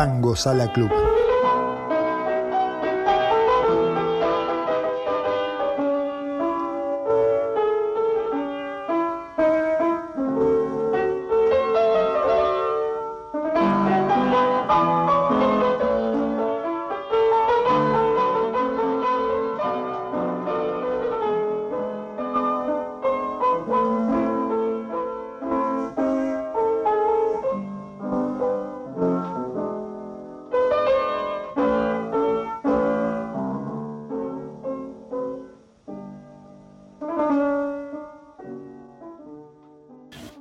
[0.00, 1.09] Tango Sala Club.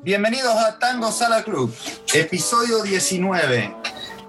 [0.10, 1.72] Bienvenidos a Tango Sala Club,
[2.16, 3.76] episodio 19.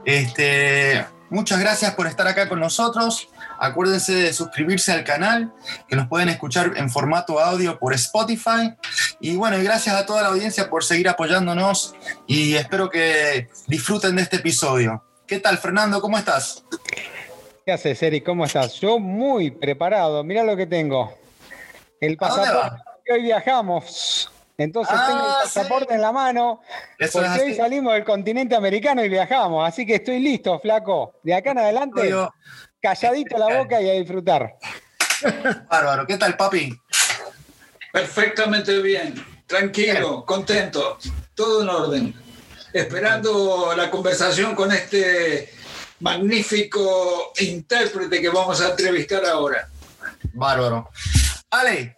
[0.05, 3.31] Este, muchas gracias por estar acá con nosotros.
[3.59, 5.55] Acuérdense de suscribirse al canal,
[5.89, 8.75] que nos pueden escuchar en formato audio por Spotify.
[9.21, 11.95] Y bueno, y gracias a toda la audiencia por seguir apoyándonos
[12.27, 15.03] y espero que disfruten de este episodio.
[15.27, 16.03] ¿Qué tal, Fernando?
[16.03, 16.63] ¿Cómo estás?
[17.65, 18.27] ¿Qué haces, Eric?
[18.27, 18.79] ¿Cómo estás?
[18.81, 20.23] Yo muy preparado.
[20.25, 21.15] Mira lo que tengo.
[22.03, 22.83] El pasaporte.
[23.11, 24.30] Hoy viajamos.
[24.61, 26.61] Entonces Ah, tengo el pasaporte en la mano,
[26.99, 29.67] Eso es porque hoy salimos del continente americano y viajamos.
[29.67, 31.15] Así que estoy listo, flaco.
[31.23, 32.15] De acá en adelante,
[32.79, 34.57] calladito la boca y a disfrutar.
[35.71, 36.07] Bárbaro.
[36.07, 36.79] ¿Qué tal, papi?
[37.91, 39.15] Perfectamente bien,
[39.47, 40.99] tranquilo, contento,
[41.35, 42.15] todo en orden.
[42.73, 45.55] Esperando la conversación con este
[46.01, 49.69] magnífico intérprete que vamos a entrevistar ahora.
[50.35, 50.91] Bárbaro.
[51.51, 51.97] Ale,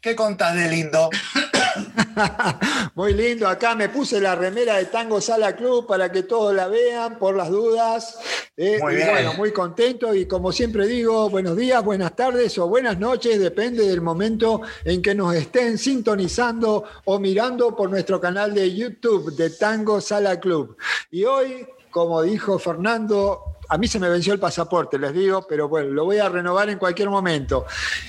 [0.00, 1.10] ¿qué contás de lindo?
[2.94, 6.68] Muy lindo, acá me puse la remera de Tango Sala Club para que todos la
[6.68, 8.18] vean por las dudas.
[8.56, 12.68] Eh, Muy y bueno, muy contento y como siempre digo, buenos días, buenas tardes o
[12.68, 18.54] buenas noches, depende del momento en que nos estén sintonizando o mirando por nuestro canal
[18.54, 20.76] de YouTube de Tango Sala Club.
[21.10, 25.68] Y hoy, como dijo Fernando, a mí se me venció el pasaporte, les digo, pero
[25.68, 27.66] bueno, lo voy a renovar en cualquier momento.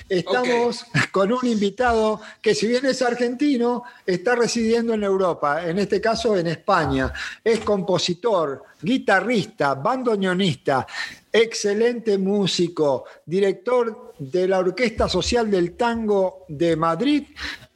[0.09, 6.01] Estamos con un invitado que si bien es argentino, está residiendo en Europa, en este
[6.01, 7.13] caso en España.
[7.43, 10.85] Es compositor, guitarrista, bandoneonista,
[11.31, 17.23] excelente músico, director de la Orquesta Social del Tango de Madrid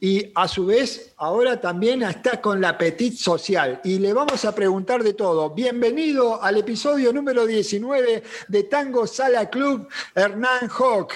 [0.00, 3.80] y a su vez ahora también está con la Petit Social.
[3.84, 5.50] Y le vamos a preguntar de todo.
[5.50, 11.14] Bienvenido al episodio número 19 de Tango Sala Club, Hernán Hock.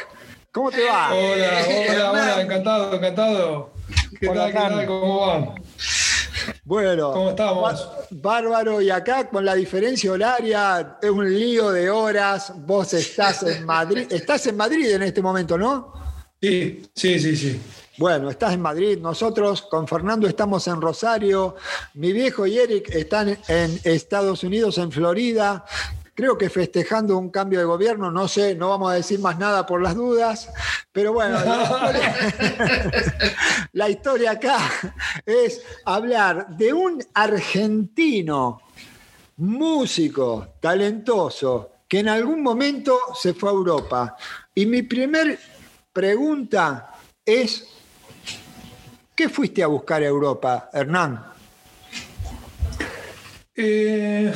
[0.51, 1.15] ¿Cómo te va?
[1.15, 3.71] Hola, hola, hola, encantado, encantado.
[4.21, 4.87] ¿Qué Hola, tal, qué tal?
[4.87, 5.55] ¿Cómo van?
[6.65, 7.63] Bueno, ¿Cómo estamos?
[7.73, 12.53] bá- Bárbaro, y acá con la diferencia horaria es un lío de horas.
[12.67, 15.93] Vos estás en Madrid, estás en Madrid en este momento, ¿no?
[16.41, 17.61] Sí, sí, sí, sí.
[17.99, 21.57] Bueno, estás en Madrid, nosotros con Fernando estamos en Rosario,
[21.95, 25.65] mi viejo y Eric están en Estados Unidos, en Florida,
[26.15, 29.67] creo que festejando un cambio de gobierno, no sé, no vamos a decir más nada
[29.67, 30.49] por las dudas,
[30.91, 31.39] pero bueno,
[33.73, 34.59] la historia, acá
[35.27, 38.63] es hablar de un argentino
[39.37, 44.17] músico talentoso que en algún momento se fue a Europa.
[44.55, 45.39] Y mi primer
[45.93, 47.69] pregunta es,
[49.15, 51.21] ¿qué fuiste a buscar a Europa, Hernán?
[53.55, 54.33] Eh,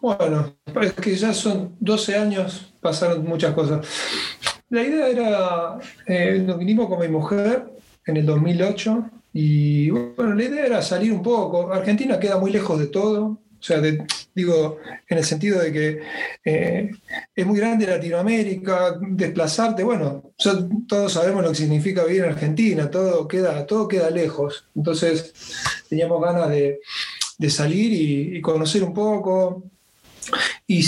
[0.00, 3.86] bueno, es que ya son 12 años, pasaron muchas cosas.
[4.70, 7.72] La idea era, eh, nos vinimos con mi mujer
[8.06, 11.72] en el 2008 y bueno, la idea era salir un poco.
[11.72, 13.80] Argentina queda muy lejos de todo, o sea,
[14.34, 14.76] digo,
[15.08, 16.00] en el sentido de que
[16.44, 16.90] eh,
[17.34, 20.34] es muy grande Latinoamérica, desplazarte, bueno,
[20.86, 24.66] todos sabemos lo que significa vivir en Argentina, todo queda, todo queda lejos.
[24.76, 25.32] Entonces
[25.88, 26.78] teníamos ganas de,
[27.48, 29.62] salir y, conocer un poco.
[30.66, 30.82] Y,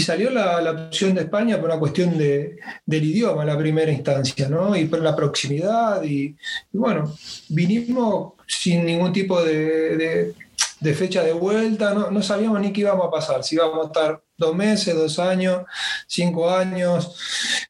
[0.00, 4.74] salió la, opción de España por una cuestión de, del idioma, la primera instancia, ¿no?
[4.74, 6.02] Y por la proximidad.
[6.02, 6.34] Y,
[6.72, 7.16] bueno,
[7.50, 10.34] vinimos sin ningún tipo de-
[10.80, 13.86] de fecha de vuelta, no, no sabíamos ni qué íbamos a pasar, si íbamos a
[13.86, 15.62] estar dos meses, dos años,
[16.06, 17.16] cinco años.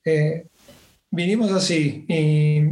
[0.04, 0.46] Eh,
[1.10, 2.04] vinimos así.
[2.08, 2.62] Y,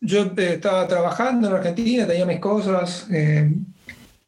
[0.00, 3.06] yo eh, estaba trabajando en Argentina, tenía mis cosas.
[3.10, 3.50] eh,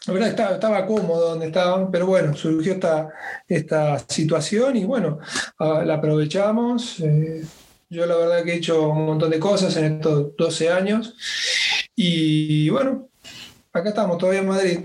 [0.06, 3.10] la verdad estaba, estaba cómodo donde estaba, pero bueno, surgió esta,
[3.46, 5.18] esta situación y bueno,
[5.58, 7.00] la aprovechamos.
[7.00, 7.44] eh,
[7.90, 11.14] yo la verdad que he hecho un montón de cosas en estos 12 años
[11.94, 13.09] y bueno,
[13.72, 14.80] acá estamos todavía en Madrid.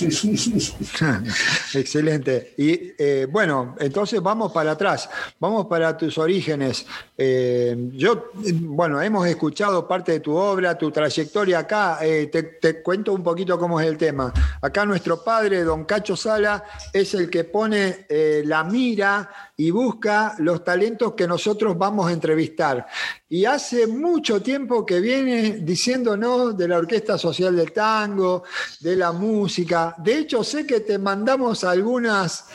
[1.74, 2.54] Excelente.
[2.56, 5.08] Y eh, bueno, entonces vamos para atrás,
[5.38, 6.86] vamos para tus orígenes.
[7.16, 8.30] Eh, yo,
[8.60, 11.98] bueno, hemos escuchado parte de tu obra, tu trayectoria acá.
[12.02, 14.32] Eh, te, te, cuento un poquito cómo es el tema.
[14.62, 18.06] Acá nuestro padre, don Cacho Sala, es el que pone
[18.44, 22.86] la mira y busca los talentos que nosotros vamos a entrevistar.
[23.28, 28.44] Y hace mucho tiempo que viene diciéndonos de la Orquesta Social del Tango,
[28.80, 29.87] de la música.
[29.96, 32.46] De hecho, sé que te mandamos algunas,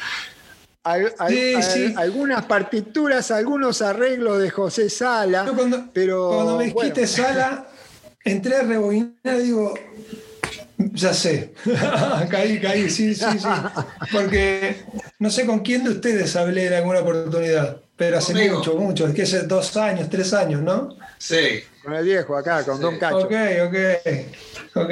[0.84, 5.46] algunas partituras, algunos arreglos de José Sala.
[5.56, 7.68] cuando, pero, cuando me dijiste Sala,
[8.24, 9.74] entré a rebobinar y digo,
[10.78, 11.54] ya sé,
[12.30, 13.48] caí, caí, sí, sí, sí.
[14.12, 14.84] Porque
[15.20, 19.14] no sé con quién de ustedes hablé en alguna oportunidad, pero hace mucho, mucho, es
[19.14, 20.90] que hace dos años, tres años, ¿no?
[21.18, 21.64] Sí.
[21.84, 23.18] Con el viejo acá, con Don Cacho.
[23.18, 23.34] Ok,
[23.68, 23.76] ok,
[24.76, 24.92] ok.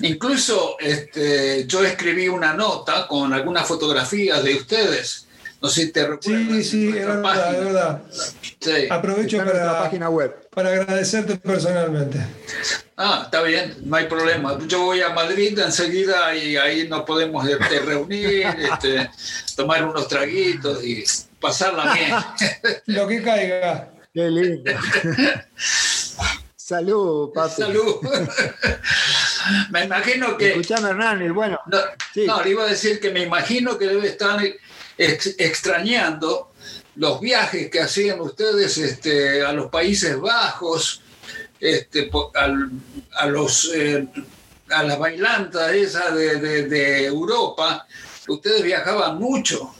[0.00, 5.26] Incluso este, yo escribí una nota con algunas fotografías de ustedes.
[5.60, 6.46] No sé si te recuerdas.
[6.46, 8.02] Sí, sí, es verdad, es verdad.
[8.60, 8.86] Sí.
[8.90, 10.48] Aprovecho para, la página web.
[10.50, 12.18] para agradecerte personalmente.
[12.96, 14.58] Ah, está bien, no hay problema.
[14.68, 19.10] Yo voy a Madrid enseguida y ahí nos podemos este, reunir, este,
[19.56, 21.02] tomar unos traguitos y
[21.40, 22.14] pasarla bien.
[22.86, 23.88] Lo que caiga.
[24.12, 24.70] Qué lindo.
[26.64, 27.60] Salud, papi.
[27.60, 27.96] Salud.
[29.70, 30.52] me imagino que.
[30.52, 31.60] Escuchame, Hernán, bueno.
[31.66, 31.78] No,
[32.24, 34.40] no, le iba a decir que me imagino que debe estar
[34.96, 36.52] extrañando
[36.94, 41.02] los viajes que hacían ustedes este, a los Países Bajos,
[41.60, 44.08] este, a, los, eh,
[44.70, 47.86] a las bailantas esas de, Europa.
[48.26, 49.74] Ustedes viajaban mucho.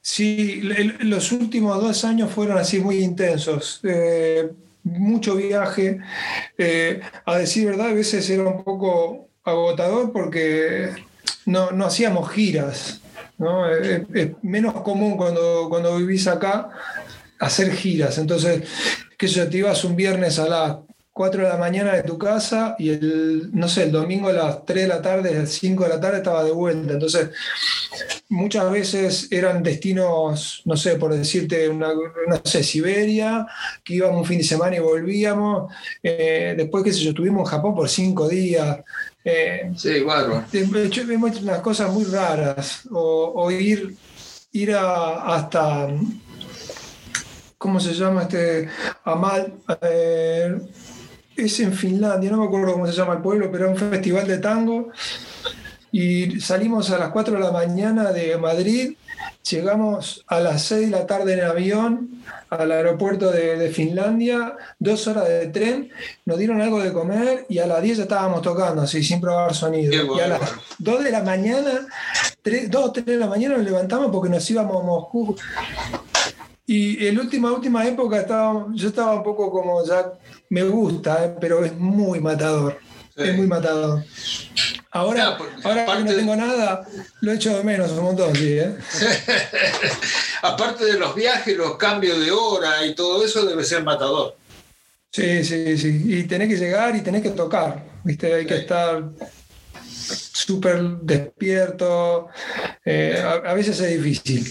[0.00, 0.60] Sí,
[1.02, 3.78] los últimos dos años fueron así muy intensos.
[3.84, 4.50] Eh,
[4.88, 5.98] mucho viaje.
[6.56, 10.90] Eh, a decir verdad, a veces era un poco agotador porque
[11.46, 13.00] no, no hacíamos giras.
[13.38, 13.68] ¿no?
[13.72, 14.02] Es,
[14.42, 16.70] menos común cuando, cuando vivís acá
[17.38, 18.18] hacer giras.
[18.18, 18.62] Entonces,
[19.16, 20.76] que yo te ibas un viernes a las
[21.18, 24.64] 4 de la mañana de tu casa y el, no sé, el domingo a las
[24.64, 26.92] 3 de la tarde, a las 5 de la tarde estaba de vuelta.
[26.92, 27.30] Entonces,
[28.28, 33.48] muchas veces eran destinos, no sé, por decirte, una, no sé, Siberia,
[33.82, 35.72] que íbamos un fin de semana y volvíamos.
[36.00, 38.78] Eh, después, qué sé yo, estuvimos en Japón por 5 días.
[39.24, 40.44] Eh, sí, bárbaro.
[40.52, 42.82] Vimos unas cosas muy raras.
[42.92, 43.96] O, ir,
[44.52, 45.88] ir hasta.
[47.58, 48.68] ¿Cómo se llama este?
[49.02, 49.52] Amal.
[49.82, 50.56] Eh,
[51.38, 54.26] es en Finlandia, no me acuerdo cómo se llama el pueblo, pero era un festival
[54.26, 54.90] de tango.
[55.90, 58.94] Y salimos a las 4 de la mañana de Madrid,
[59.48, 65.28] llegamos a las 6 de la tarde en avión al aeropuerto de, Finlandia, dos horas
[65.28, 65.90] de tren,
[66.24, 69.54] nos dieron algo de comer y a las 10 ya estábamos tocando, así, sin probar
[69.54, 70.16] sonido.
[70.16, 70.40] y a las
[70.78, 71.86] 2 de la mañana,
[72.42, 75.36] 3, 2 o 3 de la mañana nos levantamos porque nos íbamos a Moscú.
[76.70, 80.12] Y en la última, última época estaba, yo estaba un poco como ya,
[80.50, 82.78] me gusta, eh, pero es muy matador.
[83.16, 84.04] Es muy matador.
[84.90, 86.86] Ahora, ahora que no tengo nada,
[87.22, 88.58] lo echo de menos un montón, sí.
[88.58, 88.76] ¿eh?
[90.42, 94.36] aparte de los viajes, los cambios de hora y todo eso, debe ser matador.
[95.10, 96.02] Sí, sí, sí.
[96.04, 98.34] Y tenés que llegar y tenés que tocar, ¿viste?
[98.34, 99.04] Hay que estar
[99.90, 102.28] súper despierto.
[102.84, 104.46] Eh, a, a veces es difícil.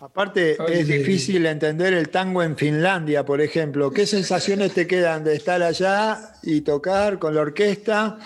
[0.00, 3.90] Aparte, es difícil entender el tango en Finlandia, por ejemplo.
[3.90, 8.18] ¿Qué sensaciones te quedan de estar allá y tocar con la orquesta?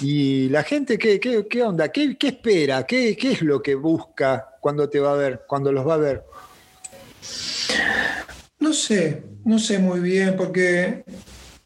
[0.00, 1.88] ¿Y la gente qué, qué, onda?
[1.88, 2.86] ¿Qué, espera?
[2.86, 6.22] ¿Qué, es lo que busca cuando te va a ver, cuando los va a ver?
[8.58, 11.04] No sé, no sé muy bien, porque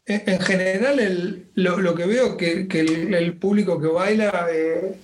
[0.05, 4.95] en general lo, que veo que, que el, público que baila eh,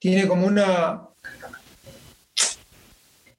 [0.00, 1.07] tiene como una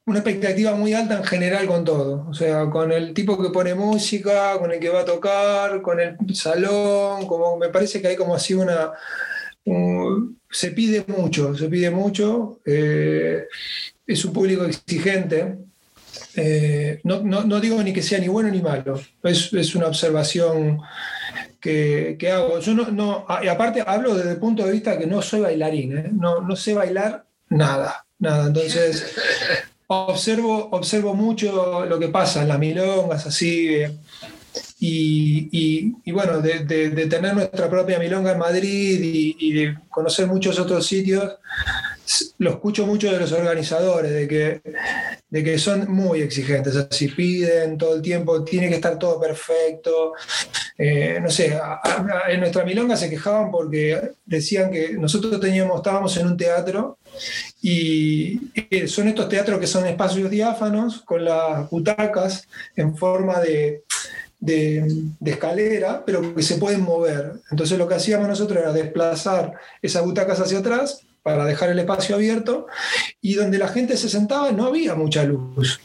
[0.10, 2.28] una expectativa muy alta en general con todo.
[2.30, 6.00] O sea, con el tipo que pone música, con el que va a tocar, con
[6.00, 8.92] el salón, como me parece que hay como así una.
[10.50, 12.60] se pide mucho, se pide mucho.
[12.66, 13.46] Eh,
[14.06, 15.58] es un público exigente.
[16.36, 20.80] Eh, no, digo ni que sea ni bueno ni malo, es, una observación
[21.60, 22.60] que, hago.
[22.60, 26.10] Yo no, y aparte hablo desde el punto de vista que no soy bailarín, ¿eh?
[26.12, 28.48] no, no sé bailar nada, nada.
[28.48, 29.16] Entonces,
[29.90, 33.76] observo, observo mucho lo que pasa en las milongas, así.
[33.76, 33.98] Eh,
[34.82, 36.62] y, bueno, de,
[37.08, 39.00] tener nuestra propia milonga en Madrid
[39.38, 41.38] y, de conocer muchos otros sitios,
[42.38, 44.62] lo escucho mucho de los organizadores, de que,
[45.30, 50.14] de que son muy exigentes, así piden todo el tiempo, tiene que estar todo perfecto.
[50.78, 51.58] Eh, no sé,
[52.30, 56.98] en nuestra milonga se quejaban porque decían que nosotros teníamos, estábamos en un teatro
[57.62, 58.40] y
[58.88, 63.84] son estos teatros que son espacios diáfanos con las butacas en forma de,
[64.40, 64.88] de,
[65.26, 67.34] escalera, pero que se pueden mover.
[67.52, 72.16] Entonces lo que hacíamos nosotros era desplazar esas butacas hacia atrás para dejar el espacio
[72.16, 72.68] abierto
[73.22, 75.80] y donde la gente se sentaba no había mucha luz.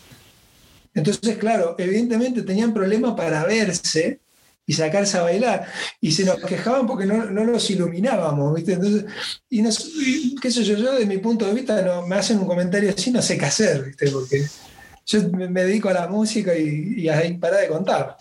[0.94, 4.20] Entonces, claro, evidentemente tenían problemas para verse
[4.66, 5.66] y sacarse a bailar.
[6.00, 8.74] Y se nos quejaban porque no, no los iluminábamos, ¿viste?
[8.74, 9.04] Entonces,
[9.50, 12.90] y, qué sé yo, yo de mi punto de vista no, me hacen un comentario
[12.90, 14.10] así, no sé qué hacer, ¿viste?
[14.10, 14.44] Porque
[15.06, 18.16] yo me dedico a la música y, y ahí para de contar.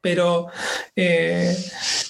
[0.00, 0.48] Pero
[0.94, 1.56] eh,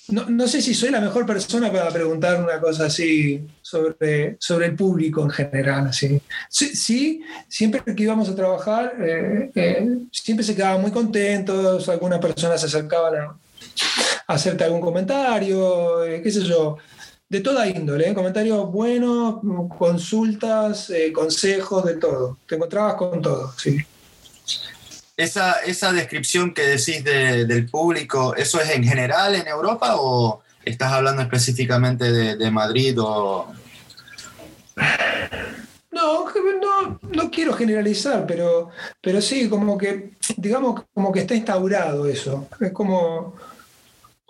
[0.08, 4.76] no, sé si soy la mejor persona para preguntar una cosa así sobre, sobre el
[4.76, 5.86] público en general.
[5.88, 6.20] Así.
[6.48, 12.60] Sí, siempre que íbamos a trabajar, eh, eh, siempre se quedaban muy contentos, algunas personas
[12.60, 13.36] se acercaban a,
[14.26, 16.78] hacerte algún comentario, qué sé yo
[17.32, 19.36] de toda índole, comentarios buenos,
[19.78, 22.36] consultas, consejos, de todo.
[22.46, 23.78] Te encontrabas con todo, sí.
[25.16, 30.92] Esa, esa descripción que decís del público, ¿eso es en general en Europa o estás
[30.92, 33.50] hablando específicamente de, Madrid o...?
[35.90, 36.26] No,
[36.60, 38.68] no, no, quiero generalizar, pero,
[39.00, 42.46] pero sí, como que, digamos, como que está instaurado eso.
[42.60, 43.36] Es como,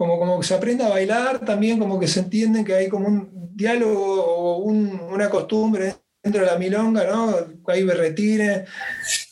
[0.03, 3.07] como, como que se aprende a bailar, también como que se entiende que hay como
[3.07, 7.37] un diálogo o una costumbre dentro de la milonga, ¿no?
[7.69, 8.69] Hay berretines,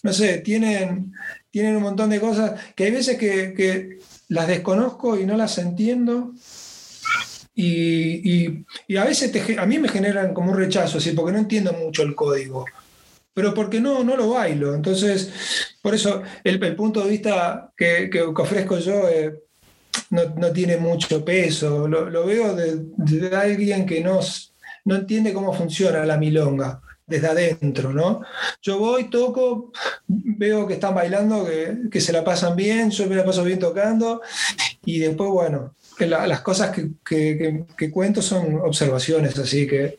[0.04, 1.12] no sé, tienen,
[1.50, 3.98] tienen un montón de cosas que hay veces que,
[4.28, 6.34] las desconozco y no las entiendo.
[7.52, 8.64] Y,
[8.96, 12.14] a veces a mí me generan como un rechazo, así, porque no entiendo mucho el
[12.14, 12.64] código,
[13.34, 14.72] pero porque no, no lo bailo.
[14.72, 15.32] Entonces,
[15.82, 19.34] por eso el, punto de vista que, ofrezco yo eh,
[20.10, 21.86] no, tiene mucho peso.
[21.88, 24.20] Lo, veo de, alguien que no,
[24.84, 26.80] no entiende cómo funciona la milonga
[27.10, 28.22] desde adentro, ¿no?
[28.62, 29.72] Yo voy, toco,
[30.06, 31.46] veo que están bailando,
[31.90, 34.22] que, se la pasan bien, yo me la paso bien tocando,
[34.84, 36.70] y después, bueno, las cosas
[37.04, 39.98] que, cuento son observaciones, así que,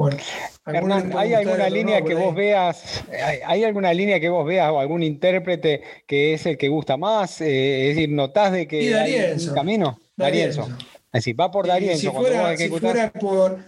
[0.00, 0.16] bueno.
[0.64, 3.04] Hernán, ¿hay alguna línea que vos veas,
[3.46, 7.42] hay, alguna línea que vos veas o algún intérprete que es el que gusta más?
[7.42, 10.00] Eh, es decir, ¿notás de que hay un camino?
[10.16, 10.68] Darienzo.
[11.12, 12.00] Así, va por Darienzo.
[12.00, 13.58] Si fuera, si fuera, por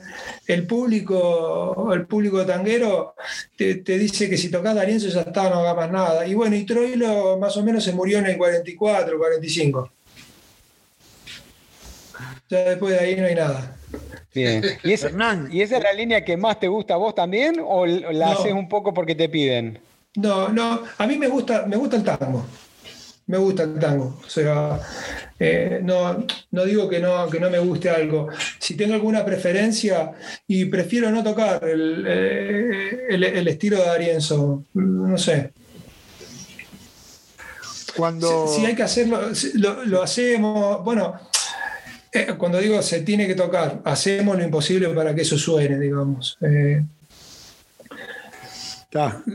[0.47, 3.15] el público, el público tanguero,
[3.55, 6.27] te, dice que si tocas Darienzo ya está, no haga más nada.
[6.27, 9.93] Y bueno, y Troilo más o menos se murió en el 44, 45.
[12.49, 13.77] Ya después de ahí no hay nada.
[14.35, 14.63] Bien.
[14.83, 15.11] ¿Y esa,
[15.51, 18.53] ¿Y esa es la línea que más te gusta a vos también o la haces
[18.53, 19.79] un poco porque te piden?
[20.17, 22.45] No, no, a mí me gusta, me gusta el tango
[23.27, 24.21] me gusta el tango.
[24.25, 24.81] O sea,
[25.39, 28.29] eh, no, no, digo que no, que no me guste algo.
[28.59, 30.13] Si tengo alguna preferencia
[30.47, 35.53] y prefiero no tocar el, eh, estilo de Arienzo, no sé.
[37.97, 38.49] Cuando...
[38.49, 39.21] Si, hay que hacerlo,
[39.87, 40.83] lo, hacemos.
[40.83, 41.15] Bueno,
[42.13, 46.39] eh, cuando digo se tiene que tocar, hacemos lo imposible para que eso suene, digamos.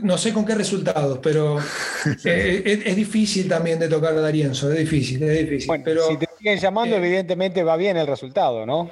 [0.02, 1.58] No sé con qué resultados, pero
[2.24, 5.82] eh, es, difícil también de tocar a Darienzo, es difícil, es difícil.
[5.84, 8.88] pero, si te siguen llamando, eh, evidentemente va bien el resultado, ¿no?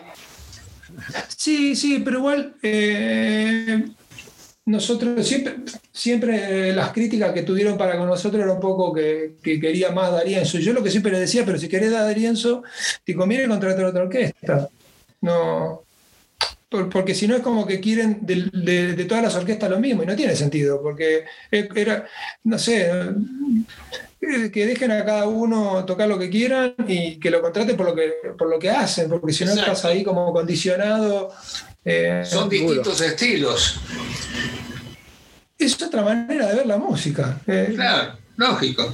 [1.37, 3.85] Sí, sí, pero igual eh,
[4.67, 5.55] nosotros siempre,
[5.93, 10.59] siempre las críticas que tuvieron para con nosotros era un poco que, quería más Darienzo.
[10.59, 12.65] Yo lo que siempre le decía, pero si querés a Darienzo,
[13.05, 14.69] te conviene contratar otra orquesta.
[15.21, 15.83] No,
[16.69, 20.17] porque si no es como que quieren de, todas las orquestas lo mismo y no
[20.17, 22.05] tiene sentido, porque era,
[22.43, 22.91] no sé,
[24.21, 27.87] eh, que dejen a cada uno tocar lo que quieran y que lo contraten por
[27.87, 31.31] lo que, por lo que hacen, porque si no estás ahí como condicionado.
[31.89, 33.79] Eh, Son distintos estilos.
[35.57, 37.41] Es otra manera de ver la música.
[37.47, 37.73] Eh.
[37.75, 38.93] claro, lógico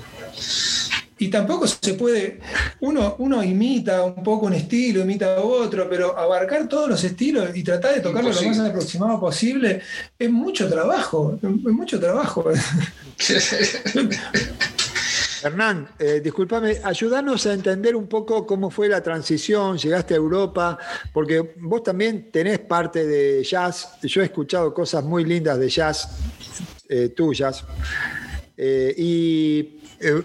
[1.23, 2.41] y tampoco se puede,
[2.81, 7.63] uno, uno imita un poco un estilo, imita otro, pero abarcar todos los estilos y
[7.63, 9.81] tratar de tocarlo lo más aproximado posible
[10.19, 12.45] es mucho trabajo, es mucho trabajo.
[15.43, 20.79] Hernán, eh, discúlpame, ayúdanos a entender un poco cómo fue la transición, llegaste a Europa,
[21.13, 26.09] porque vos también tenés parte de jazz, yo he escuchado cosas muy lindas de jazz
[26.89, 27.65] eh, tuyas,
[28.57, 29.79] eh, y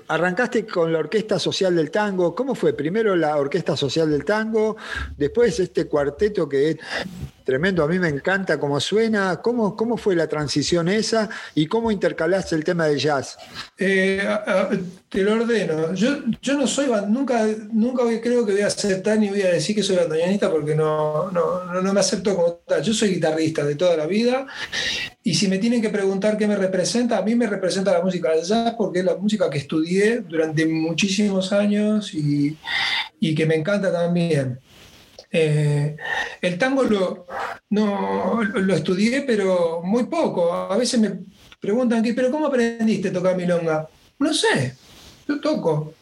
[0.07, 2.35] arrancaste con la Orquesta Social del Tango.
[2.35, 2.73] ¿Cómo fue?
[2.73, 4.75] Primero la Orquesta Social del Tango,
[5.15, 6.77] después este cuarteto que
[7.47, 9.37] tremendo, a mí me encanta cómo suena.
[9.37, 13.37] ¿Cómo, cómo fue la transición esa y cómo intercalaste el tema del jazz?
[13.77, 14.21] Eh,
[15.07, 15.93] te lo ordeno.
[15.93, 19.73] Yo, yo no soy, nunca, nunca creo que voy a aceptar ni voy a decir
[19.73, 22.83] que soy bandoneonista porque no, no, no me acepto como tal.
[22.83, 24.45] Yo soy guitarrista de toda la vida
[25.23, 28.31] y si me tienen que preguntar qué me representa, a mí me representa la música
[28.31, 32.57] del jazz porque es la música que estudié durante muchísimos años y,
[33.21, 34.59] y que me encanta también.
[35.31, 35.95] Eh,
[36.41, 37.25] el tango lo,
[37.69, 40.53] no, lo estudié, pero muy poco.
[40.53, 41.19] A veces me
[41.59, 43.87] preguntan, ¿pero cómo aprendiste a tocar milonga?
[44.19, 44.75] No sé,
[45.27, 45.93] yo toco.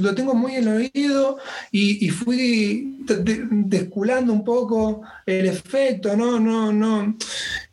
[0.00, 1.38] lo tengo muy en el oído
[1.70, 7.16] y, fui desculando un poco el efecto, no, no, no,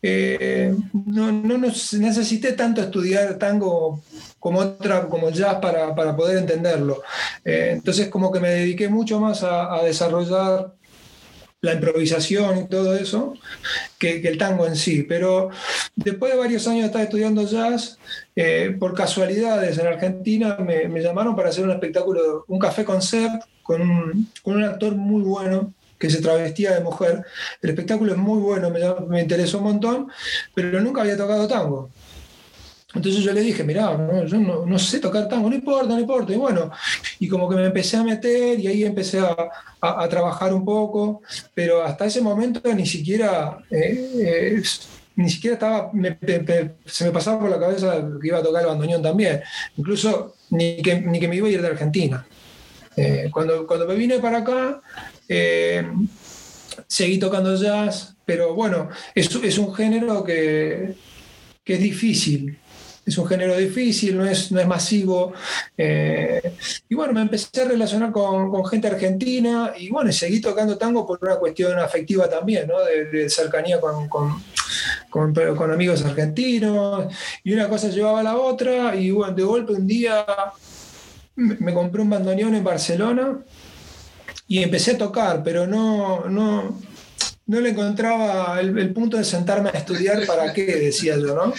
[0.02, 4.04] eh, no, no, necesité tanto estudiar tango
[4.40, 7.02] como otra, como jazz para, para poder entenderlo.
[7.44, 10.74] Eh, entonces como que me dediqué mucho más a desarrollar
[11.62, 13.36] la improvisación y todo eso,
[14.00, 15.04] que, el tango en sí.
[15.04, 15.50] Pero
[15.96, 17.98] después de varios años de estar estudiando jazz,
[18.36, 23.82] eh, por casualidades en Argentina me, llamaron para hacer un espectáculo, un café concert con
[23.82, 27.24] un, con un actor muy bueno que se travestía de mujer.
[27.62, 30.08] El espectáculo es muy bueno, me, me interesó un montón,
[30.56, 31.92] pero nunca había tocado tango.
[32.94, 36.34] Entonces yo le dije, mirá, yo no, sé tocar tango, no importa, no importa.
[36.34, 36.72] Y bueno,
[37.20, 41.22] y como que me empecé a meter y ahí empecé a, trabajar un poco,
[41.54, 44.64] pero hasta ese momento ni siquiera, eh, eh,
[45.16, 45.92] ni siquiera estaba,
[46.86, 49.42] se me pasaba por la cabeza que iba a tocar el bandoneón también.
[49.78, 52.26] Incluso ni que, ni que me iba a ir de Argentina.
[52.98, 54.82] Eh, cuando, cuando me vine para acá,
[56.88, 60.94] seguí tocando jazz, pero bueno, es, es un género que,
[61.64, 62.60] que es difícil
[63.06, 65.34] es un género difícil, no es, no es masivo.
[65.78, 66.54] Eh,
[66.88, 71.20] y bueno, me empecé a relacionar con, gente argentina y bueno, seguí tocando tango por
[71.22, 72.76] una cuestión afectiva también, ¿no?
[72.84, 77.14] de, cercanía con, con, amigos argentinos.
[77.44, 80.26] Y una cosa llevaba a la otra y bueno, de golpe un día
[81.36, 83.40] me, compré un bandoneón en Barcelona
[84.48, 86.78] y empecé a tocar, pero no, no,
[87.48, 90.66] no le encontraba el, punto de sentarme a estudiar, ¿para qué?
[90.66, 91.54] Decía yo, ¿no?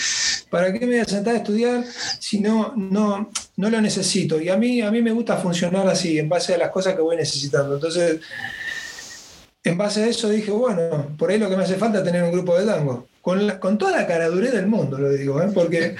[0.50, 1.84] ¿Para qué me voy a sentar a estudiar
[2.18, 4.40] si no, no, no lo necesito?
[4.40, 7.02] Y a mí, a mí me gusta funcionar así, en base a las cosas que
[7.02, 7.74] voy necesitando.
[7.74, 8.20] Entonces,
[9.64, 12.22] en base a eso dije, bueno, por ahí lo que me hace falta es tener
[12.22, 13.06] un grupo de tango.
[13.20, 15.48] Con, con toda la caradurez del mundo, lo digo, ¿eh?
[15.54, 15.94] porque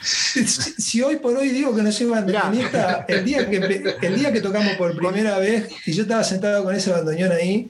[0.00, 4.40] si, hoy por hoy digo que no soy bandoneonista, el día, que, el día que
[4.40, 7.68] tocamos por primera vez y yo estaba sentado con ese bandoneón ahí,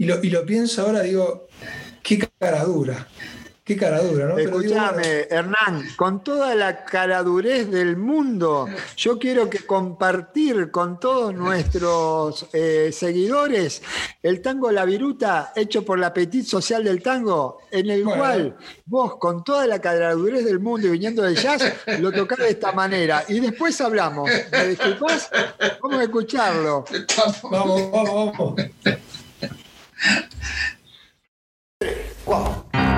[0.00, 1.46] y lo, y lo pienso ahora, digo,
[2.02, 3.06] qué cara dura.
[3.62, 4.38] Qué cara dura, ¿no?
[4.38, 12.46] Escúchame, Hernán, con toda la caradurez del mundo, yo quiero que compartir con todos nuestros
[12.54, 13.82] eh, seguidores
[14.22, 19.16] el tango La Viruta, hecho por la Petit Social del Tango, en el cual vos,
[19.18, 21.62] con toda la caradurez del mundo y viniendo del jazz,
[21.98, 23.22] lo tocás de esta manera.
[23.28, 24.30] Y después hablamos.
[24.50, 25.30] ¿Me disculpás?
[25.82, 26.86] Vamos a escucharlo.
[27.50, 28.54] Vamos, vamos, vamos.
[32.24, 32.64] Qual?
[32.72, 32.89] bueno,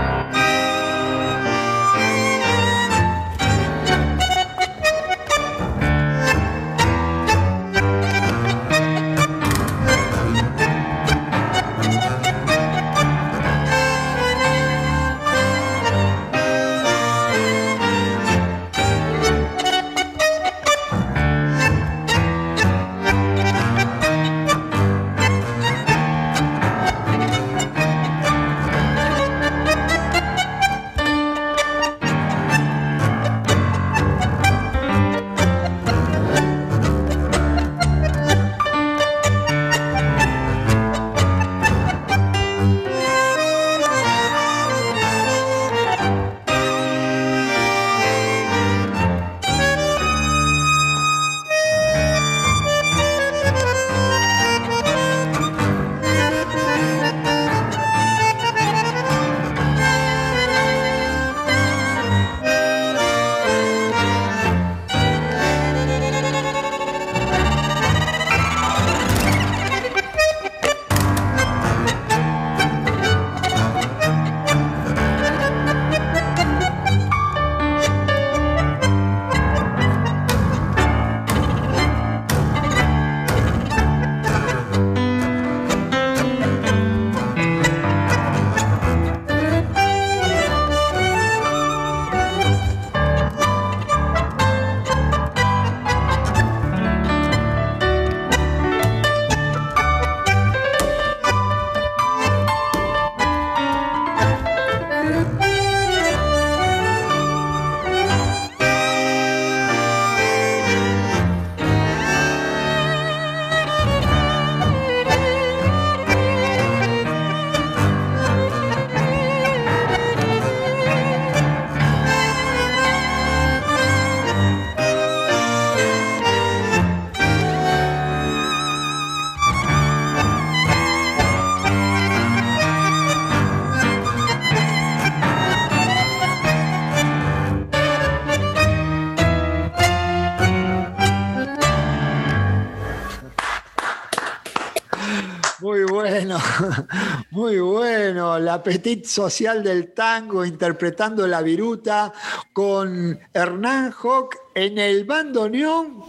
[147.30, 148.38] muy bueno.
[148.38, 152.12] La petit social del tango interpretando la viruta
[152.52, 156.04] con Hernán Hock en el bandoneón.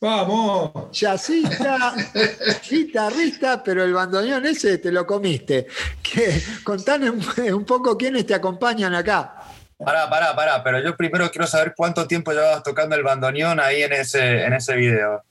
[0.00, 0.90] Vamos.
[0.92, 1.94] Yacista,
[2.70, 5.66] guitarrista, pero el bandoneón ese te lo comiste.
[6.02, 9.34] Que, contame un poco quiénes te acompañan acá.
[9.82, 13.82] Pará, pará, pará, pero yo primero quiero saber cuánto tiempo llevabas tocando el bandoneón ahí
[13.82, 15.24] en ese, en ese video.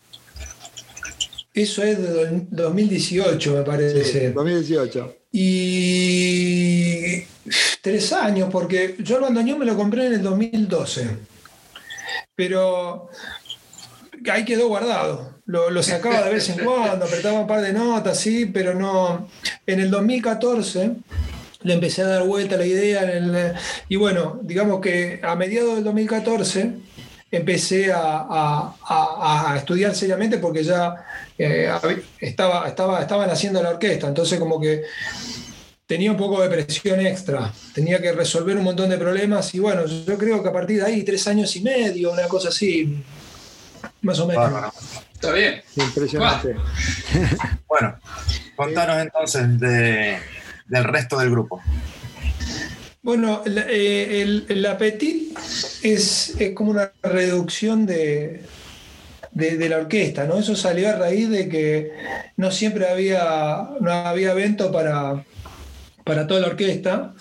[1.53, 4.31] Eso es de 2018, me parece.
[4.31, 5.15] 2018.
[5.31, 7.23] Y
[7.81, 11.07] tres años, porque yo el bandoneón me lo compré en el 2012.
[12.35, 13.09] Pero
[14.31, 15.39] ahí quedó guardado.
[15.45, 19.27] Lo, sacaba de vez en cuando, apretaba un par de notas, sí, pero no.
[19.65, 20.91] En el 2014
[21.63, 23.55] le empecé a dar vuelta a la idea.
[23.88, 26.73] y bueno, digamos que a mediados del 2014
[27.31, 30.95] empecé a, estudiar seriamente porque ya
[31.37, 31.71] eh,
[32.19, 34.83] estaba, estaba, estaban haciendo la orquesta, entonces como que
[35.85, 39.85] tenía un poco de presión extra, tenía que resolver un montón de problemas y bueno,
[39.85, 43.03] yo creo que a partir de ahí, tres años y medio, una cosa así,
[44.01, 44.73] más o menos.
[45.13, 45.61] Está bien.
[45.75, 46.55] Impresionante.
[47.67, 47.99] Bueno,
[48.55, 51.61] contanos entonces del resto del grupo.
[53.01, 55.38] Bueno, eh, el, el, Apetit
[55.83, 58.41] es, como una reducción de,
[59.31, 60.38] de, la orquesta, ¿no?
[60.38, 61.91] Eso salió a raíz de que
[62.35, 65.23] no siempre había, no había evento para,
[66.03, 67.13] para toda la orquesta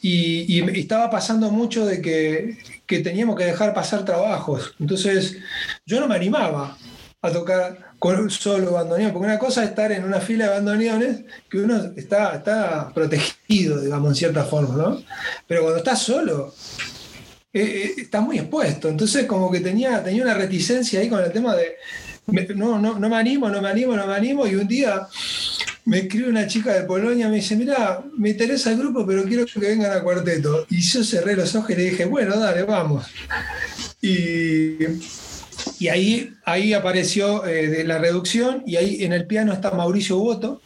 [0.00, 4.74] y, estaba pasando mucho de que, que teníamos que dejar pasar trabajos.
[4.78, 5.38] Entonces
[5.86, 6.76] yo no me animaba
[7.22, 11.24] a tocar con solo bandoneón, porque una cosa es estar en una fila de bandoneones
[11.48, 15.02] que uno está, está protegido, digamos, en cierta forma, ¿no?
[15.46, 16.54] Pero cuando estás solo,
[17.52, 18.88] eh, eh, estás muy expuesto.
[18.88, 21.76] Entonces, como que tenía, tenía una reticencia ahí con el tema de,
[22.54, 25.06] no, no, no me animo, no me animo, no me animo, y un día
[25.84, 29.46] me escribe una chica de Polonia, me dice, mira, me interesa el grupo, pero quiero
[29.46, 30.66] que vengan a cuarteto.
[30.68, 33.06] Y yo cerré los ojos y le dije, bueno, dale, vamos.
[34.02, 34.76] Y
[35.78, 40.62] y ahí, ahí apareció eh, la reducción y ahí en el piano está Mauricio Boto,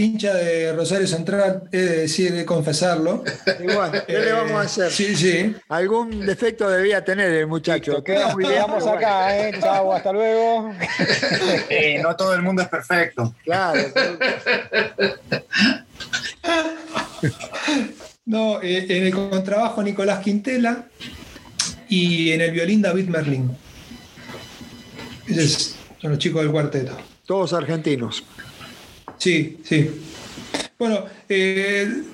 [0.00, 3.24] hincha de Rosario Central, he de decir, de confesarlo.
[3.60, 4.90] Igual, ¿qué le vamos a hacer?
[4.90, 5.54] Sí, sí.
[5.68, 8.02] Algún defecto debía tener el muchacho.
[8.02, 9.52] Quedamos acá, ¿eh?
[9.60, 10.72] Chau, hasta luego.
[12.02, 13.34] no todo el mundo es perfecto.
[13.44, 13.80] Claro.
[18.24, 20.86] no, eh, en el contrabajo Nicolás Quintela
[21.88, 23.56] y en el violín David Merlín
[26.00, 26.96] son los chicos del cuarteto.
[27.26, 28.24] Todos argentinos.
[29.20, 29.90] Sí, sí.
[30.78, 32.04] Bueno, eh,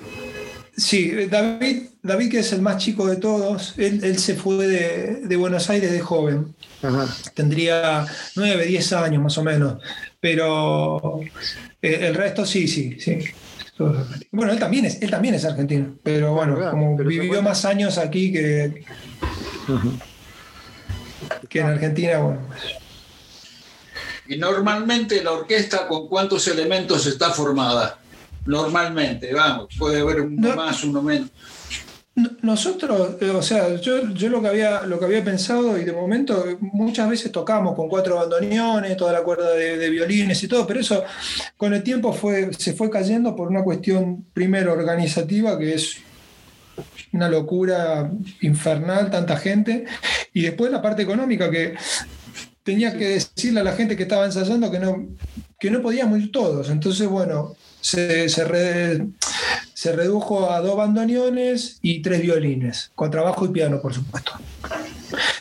[0.75, 5.69] sí, David, David, que es el más chico de todos, él, se fue de, Buenos
[5.69, 6.53] Aires de joven.
[7.33, 9.81] Tendría nueve, diez años más o menos.
[10.19, 11.21] Pero
[11.81, 13.19] eh, el resto sí, sí, sí.
[14.31, 18.33] Bueno, él también es, él también es argentino, pero bueno, como vivió más años aquí
[18.33, 18.83] que,
[21.47, 22.41] que en Argentina, bueno.
[22.47, 22.86] Pues,
[24.27, 27.99] y normalmente la orquesta con cuántos elementos está formada.
[28.45, 31.29] Normalmente, vamos, puede haber uno más, uno menos.
[32.41, 35.93] Nosotros, eh, o sea, yo, yo, lo, que había, lo que había pensado y de
[35.93, 40.79] momento muchas veces tocamos con cuatro bandoneones, toda la cuerda de, violines y todo, pero
[40.79, 41.03] eso
[41.57, 45.97] con el tiempo fue, se fue cayendo por una cuestión primero organizativa que es
[47.13, 48.09] una locura
[48.41, 49.85] infernal, tanta gente,
[50.33, 51.75] y después la parte económica que
[52.67, 55.07] tenía que decirle a la gente que estaba ensayando que no,
[55.57, 56.69] que no podíamos ir todos.
[56.69, 58.43] Entonces, bueno, se, se,
[59.93, 64.33] redujo a dos bandoneones y tres violines, con trabajo y piano, por supuesto.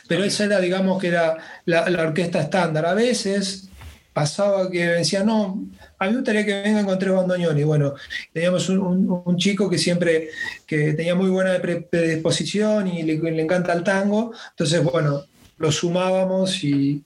[0.07, 2.87] Pero esa era, digamos, que era la, orquesta estándar.
[2.87, 3.71] A veces
[4.13, 5.65] pasaba que decía, no,
[5.99, 7.61] a mí me gustaría que vengan con tres bandoneones.
[7.61, 7.95] Y bueno,
[8.33, 10.29] teníamos un, chico que siempre
[10.65, 14.31] que tenía muy buena predisposición y le, le encanta el tango.
[14.53, 15.25] Entonces, bueno,
[15.59, 17.05] lo sumábamos y,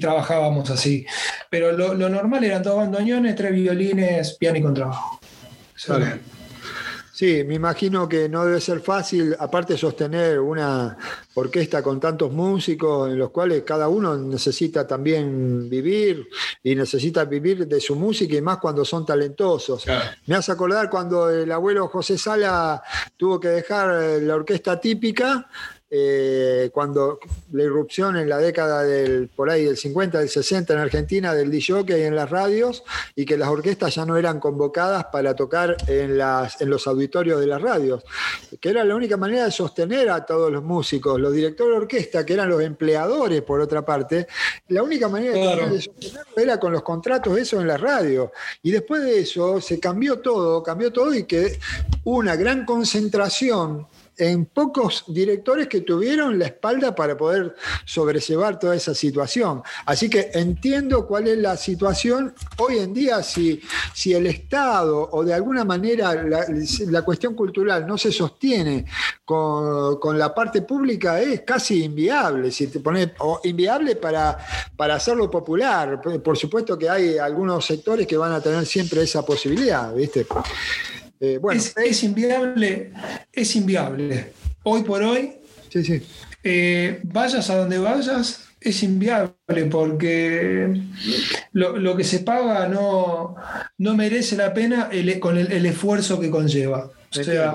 [0.00, 1.06] trabajábamos así.
[1.50, 5.20] Pero lo, normal eran dos bandoneones, tres violines, piano y contrabajo.
[7.14, 10.96] Sí, me imagino que no debe ser fácil, aparte sostener una
[11.34, 16.26] orquesta con tantos músicos en los cuales cada uno necesita también vivir
[16.64, 19.84] y necesita vivir de su música y más cuando son talentosos.
[20.26, 22.82] Me hace acordar cuando el abuelo José Sala
[23.16, 23.88] tuvo que dejar
[24.22, 25.48] la orquesta típica
[25.94, 27.18] eh, cuando
[27.52, 31.50] la irrupción en la década del, por ahí, del 50, del 60 en Argentina del
[31.50, 32.82] DJ en las radios
[33.14, 37.38] y que las orquestas ya no eran convocadas para tocar en, las, en los auditorios
[37.40, 38.02] de las radios,
[38.58, 42.24] que era la única manera de sostener a todos los músicos, los directores de orquesta,
[42.24, 44.26] que eran los empleadores por otra parte,
[44.68, 48.32] la única manera de sostenerlo era con los contratos eso en la radio.
[48.62, 51.58] Y después de eso se cambió todo, cambió todo y que
[52.04, 58.94] una gran concentración en pocos directores que tuvieron la espalda para poder sobrellevar toda esa
[58.94, 59.62] situación.
[59.86, 63.60] Así que entiendo cuál es la situación hoy en día, si,
[63.94, 68.84] si el Estado o de alguna manera la, cuestión cultural no se sostiene
[69.24, 74.38] con, la parte pública, es casi inviable, si te pone, o inviable para,
[74.76, 76.00] para hacerlo popular.
[76.00, 80.26] Por supuesto que hay algunos sectores que van a tener siempre esa posibilidad, ¿viste?
[81.24, 81.38] Eh,
[81.76, 82.90] es, inviable,
[83.32, 84.32] es inviable.
[84.64, 85.34] Hoy por hoy,
[86.42, 90.82] eh, vayas a donde vayas, es inviable porque
[91.52, 93.36] lo, que se paga no,
[93.78, 96.90] no merece la pena con el, esfuerzo que conlleva.
[97.12, 97.54] O sea,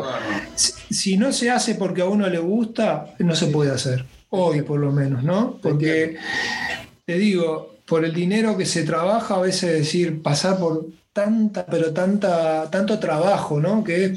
[0.56, 4.06] si, no se hace porque a uno le gusta, no se puede hacer.
[4.30, 5.60] Hoy por lo menos, ¿no?
[5.62, 6.15] Porque
[7.03, 10.86] te digo, por el dinero que se trabaja, a veces decir, pasar por
[11.17, 13.84] tanta, pero tanta, tanto trabajo, ¿no?
[13.84, 14.12] Que es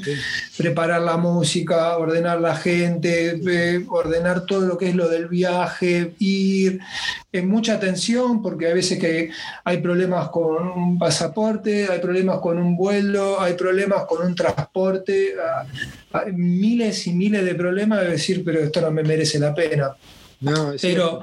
[0.55, 6.13] preparar la música, ordenar la gente, eh, ordenar todo lo que es lo del viaje,
[6.19, 6.79] ir,
[7.31, 9.31] en mucha atención, porque hay veces que
[9.63, 15.33] hay problemas con un pasaporte, hay problemas con un vuelo, hay problemas con un transporte,
[16.13, 19.95] hay miles y miles de problemas de decir, pero esto no me merece la pena.
[20.81, 21.21] Pero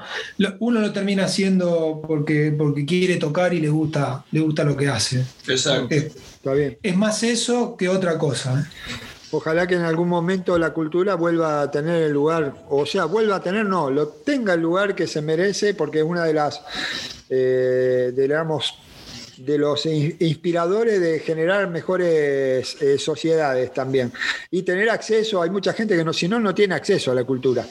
[0.59, 4.87] uno lo termina haciendo porque, porque quiere tocar y le gusta, le gusta lo que
[4.87, 5.25] hace.
[5.47, 5.93] Exacto.
[5.93, 6.77] Es, Está bien.
[6.81, 8.61] es más eso que otra cosa.
[8.61, 8.95] ¿eh?
[9.31, 13.35] Ojalá que en algún momento la cultura vuelva a tener el lugar, o sea, vuelva
[13.35, 16.61] a tener, no, lo tenga el lugar que se merece, porque es una de las,
[17.29, 18.73] eh, digamos,
[19.37, 24.11] de los inspiradores de generar mejores eh, sociedades también.
[24.49, 27.23] Y tener acceso, hay mucha gente que no, si no, no tiene acceso a la
[27.23, 27.65] cultura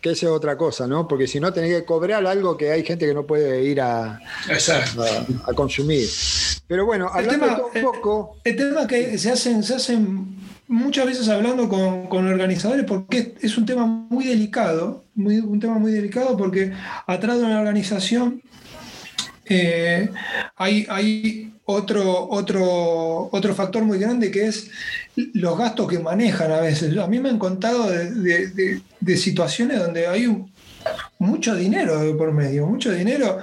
[0.00, 1.06] que esa es otra cosa, ¿no?
[1.06, 4.20] Porque si no tenés que cobrar algo que hay gente que no puede ir a,
[5.46, 6.08] a, consumir.
[6.66, 8.36] Pero bueno, hablando un poco.
[8.44, 10.36] El, tema que se hacen, se hacen
[10.68, 15.92] muchas veces hablando con, organizadores porque es, un tema muy delicado, muy, un tema muy
[15.92, 16.72] delicado porque
[17.06, 18.42] atrás de una organización
[19.44, 20.08] eh,
[20.56, 24.70] hay, hay otro, otro, otro factor muy grande que es
[25.34, 26.96] los gastos que manejan a veces.
[26.98, 28.82] A mí me han contado de,
[29.16, 30.28] situaciones donde hay
[31.18, 33.38] mucho dinero por medio, mucho dinero,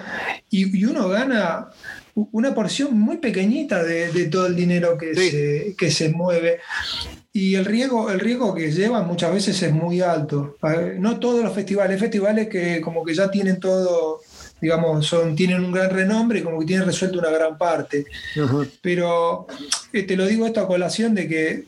[0.50, 1.69] y, uno gana
[2.13, 6.60] una porción muy pequeñita de, todo el dinero que, se, que se mueve.
[7.32, 10.58] Y el riesgo, el riesgo que llevan muchas veces es muy alto.
[10.98, 14.19] No todos los festivales, festivales que como que ya tienen todo
[14.62, 18.06] digamos, son, tienen un gran renombre y como que tienen resuelto una gran parte.
[18.82, 19.48] Pero
[19.93, 21.63] eh, te lo digo esto a colación de que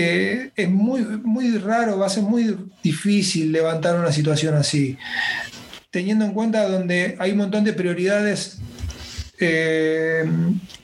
[0.00, 4.96] eh, es muy, muy raro, va a ser muy difícil levantar una situación así,
[5.90, 8.58] teniendo en cuenta donde hay un montón de prioridades.
[9.40, 10.24] Eh,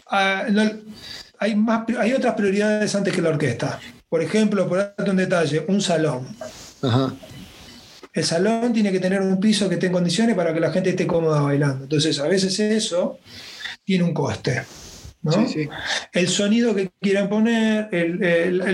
[0.09, 3.79] hay, más, hay otras prioridades antes que la orquesta.
[4.09, 6.37] Por ejemplo, por darte un detalle, un salón.
[6.83, 7.15] Ajá.
[8.13, 10.91] El salón tiene que tener un piso que esté en condiciones para que la gente
[10.91, 11.85] esté cómoda bailando.
[11.85, 13.19] Entonces, a veces eso
[13.85, 14.65] tiene un coste.
[16.13, 17.89] El sonido que quieran poner,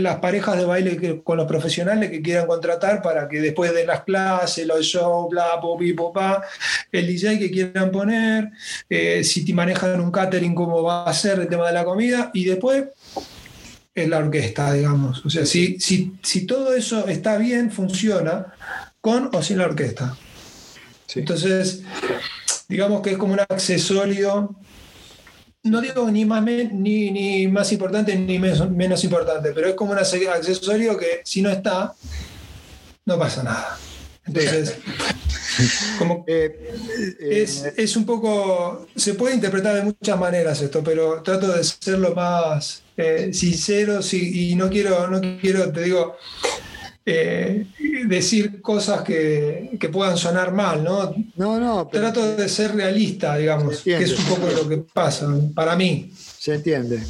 [0.00, 4.02] las parejas de baile con los profesionales que quieran contratar para que después de las
[4.02, 6.42] clases, los shows, bla, popi, popá,
[6.90, 8.50] el DJ que quieran poner,
[8.88, 12.30] eh, si te manejan un catering, cómo va a ser el tema de la comida,
[12.34, 12.84] y después
[13.94, 15.24] es la orquesta, digamos.
[15.24, 18.54] O sea, si, si, si todo eso está bien, funciona,
[19.00, 20.16] con o sin la orquesta.
[21.14, 21.82] Entonces,
[22.68, 24.54] digamos que es como un accesorio,
[25.62, 29.98] no digo ni más, ni, ni más importante ni menos, importante, pero es como un
[29.98, 31.94] accesorio que si no está,
[33.04, 33.78] no pasa nada.
[34.26, 34.76] Entonces,
[35.98, 36.74] como eh,
[37.20, 41.98] eh, es, un poco, se puede interpretar de muchas maneras esto, pero trato de ser
[41.98, 46.16] lo más eh, sincero y no quiero, no quiero, te digo,
[47.10, 47.66] eh,
[48.06, 51.14] decir cosas que, puedan sonar mal, ¿no?
[51.36, 51.86] No, no.
[51.88, 56.12] Trato de ser realista, digamos, que es un poco lo que pasa para mí.
[56.38, 57.00] Se entiende.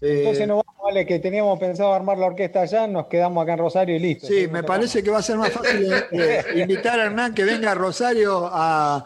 [0.00, 3.58] Entonces no vamos Vale, que teníamos pensado armar la orquesta allá, nos quedamos acá en
[3.58, 4.26] Rosario y listo.
[4.26, 7.44] Sí, me parece que va a ser más fácil eh, eh, invitar a Hernán que
[7.44, 9.04] venga a Rosario a,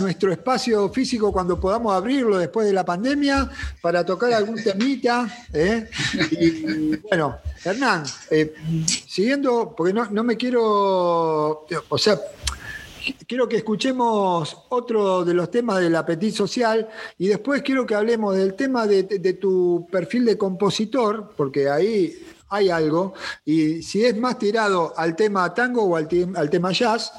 [0.00, 3.48] nuestro espacio físico cuando podamos abrirlo después de la pandemia
[3.80, 5.28] para tocar algún temita.
[5.52, 5.88] ¿eh?
[6.32, 8.02] Y, bueno, Hernán,
[9.06, 12.18] siguiendo, porque no, no me quiero, o sea,
[13.26, 18.36] quiero que escuchemos otro de los temas del apetito social y después quiero que hablemos
[18.36, 19.02] del tema de,
[19.34, 25.54] tu perfil de compositor, porque ahí hay algo, y si es más tirado al tema
[25.54, 27.12] tango o al, al tema jazz,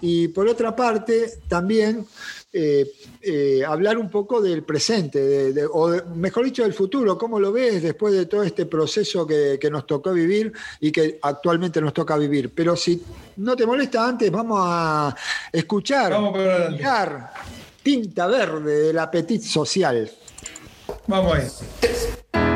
[0.00, 2.06] y por otra parte también
[2.52, 2.84] eh,
[3.22, 7.16] eh, hablar un poco del presente, o mejor dicho, del futuro.
[7.16, 11.80] ¿Cómo lo ves después de todo este proceso que, nos tocó vivir y que actualmente
[11.80, 12.52] nos toca vivir?
[12.52, 13.02] Pero si
[13.36, 15.14] no te molesta antes, vamos a
[15.52, 16.12] escuchar,
[16.72, 17.32] mirar
[17.82, 20.10] Tinta Verde del Apetit Social.
[21.06, 22.49] Vamos ahí.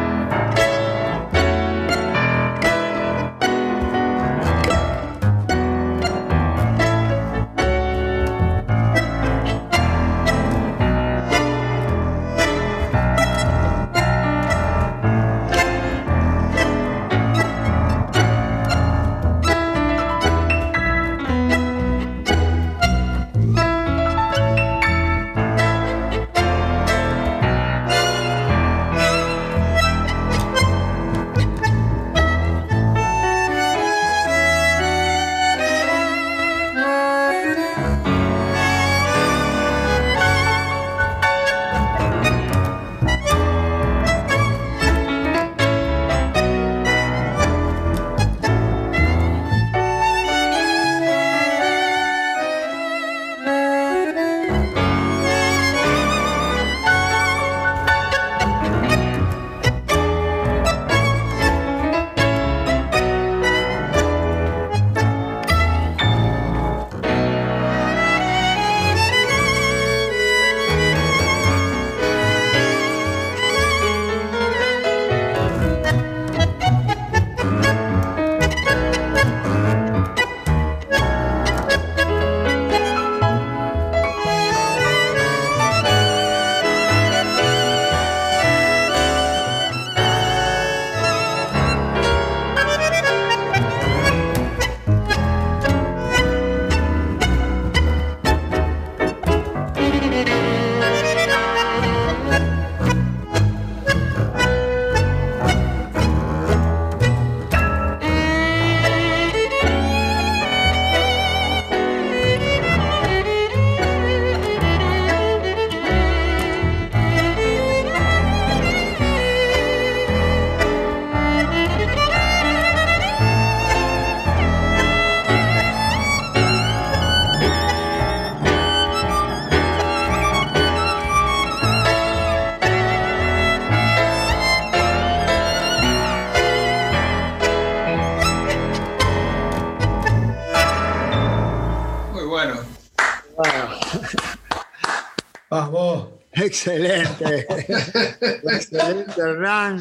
[146.44, 147.46] Excelente.
[148.20, 149.80] Excelente, Hernán.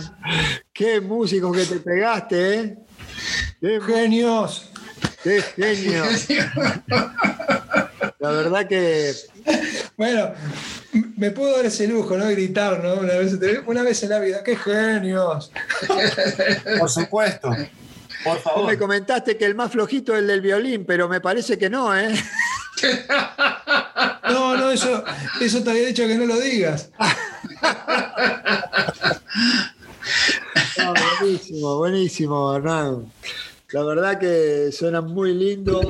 [0.72, 2.78] Qué músico que te pegaste, ¿eh?
[3.60, 4.70] Qué genios.
[5.24, 6.04] Qué genio.
[8.20, 9.14] La verdad que.
[9.98, 10.34] Bueno,
[11.18, 12.28] me puedo dar ese lujo, ¿no?
[12.30, 12.96] Gritar, ¿no?
[12.96, 14.44] Una vez, una vez en la vida.
[14.44, 15.52] ¡Qué genios!
[16.80, 17.50] Por supuesto.
[18.24, 18.68] Por favor.
[18.68, 21.96] me comentaste que el más flojito es el del violín, pero me parece que no,
[21.98, 22.14] ¿eh?
[24.30, 25.04] No, no, eso,
[25.42, 26.90] eso te había dicho que no lo digas.
[31.20, 33.12] buenísimo, buenísimo, Hernán.
[33.72, 35.82] La verdad que suena muy lindo.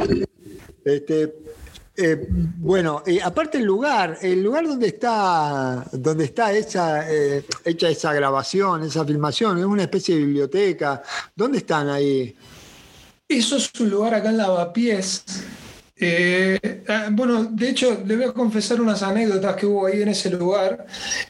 [0.84, 1.36] Este,
[1.96, 8.14] eh, bueno, aparte el lugar, el lugar donde está, donde está hecha, eh, hecha esa
[8.14, 11.04] grabación, esa filmación, es una especie de biblioteca.
[11.36, 12.36] ¿Dónde están ahí?
[13.28, 15.24] Eso es un lugar acá en Lavapiés,
[15.96, 20.10] eh, ah, bueno, de hecho, le voy a confesar unas anécdotas que hubo ahí en
[20.10, 20.86] ese lugar.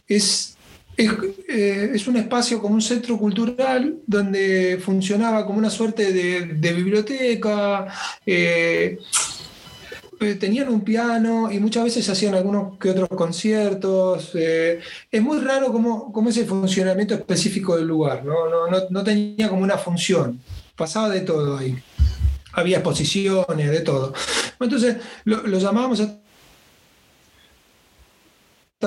[0.07, 0.55] Es,
[0.95, 1.09] es,
[1.49, 7.87] eh, un espacio como un centro cultural donde funcionaba como una suerte de, biblioteca.
[8.25, 8.97] Eh,
[10.39, 14.31] tenían un piano y muchas veces hacían algunos que otros conciertos.
[14.35, 18.47] es muy raro cómo, cómo, es el funcionamiento específico del lugar, ¿no?
[18.49, 20.39] No, no tenía como una función,
[20.77, 21.77] pasaba de todo ahí
[22.53, 24.13] había exposiciones, de todo.
[24.59, 26.01] Entonces lo, llamábamos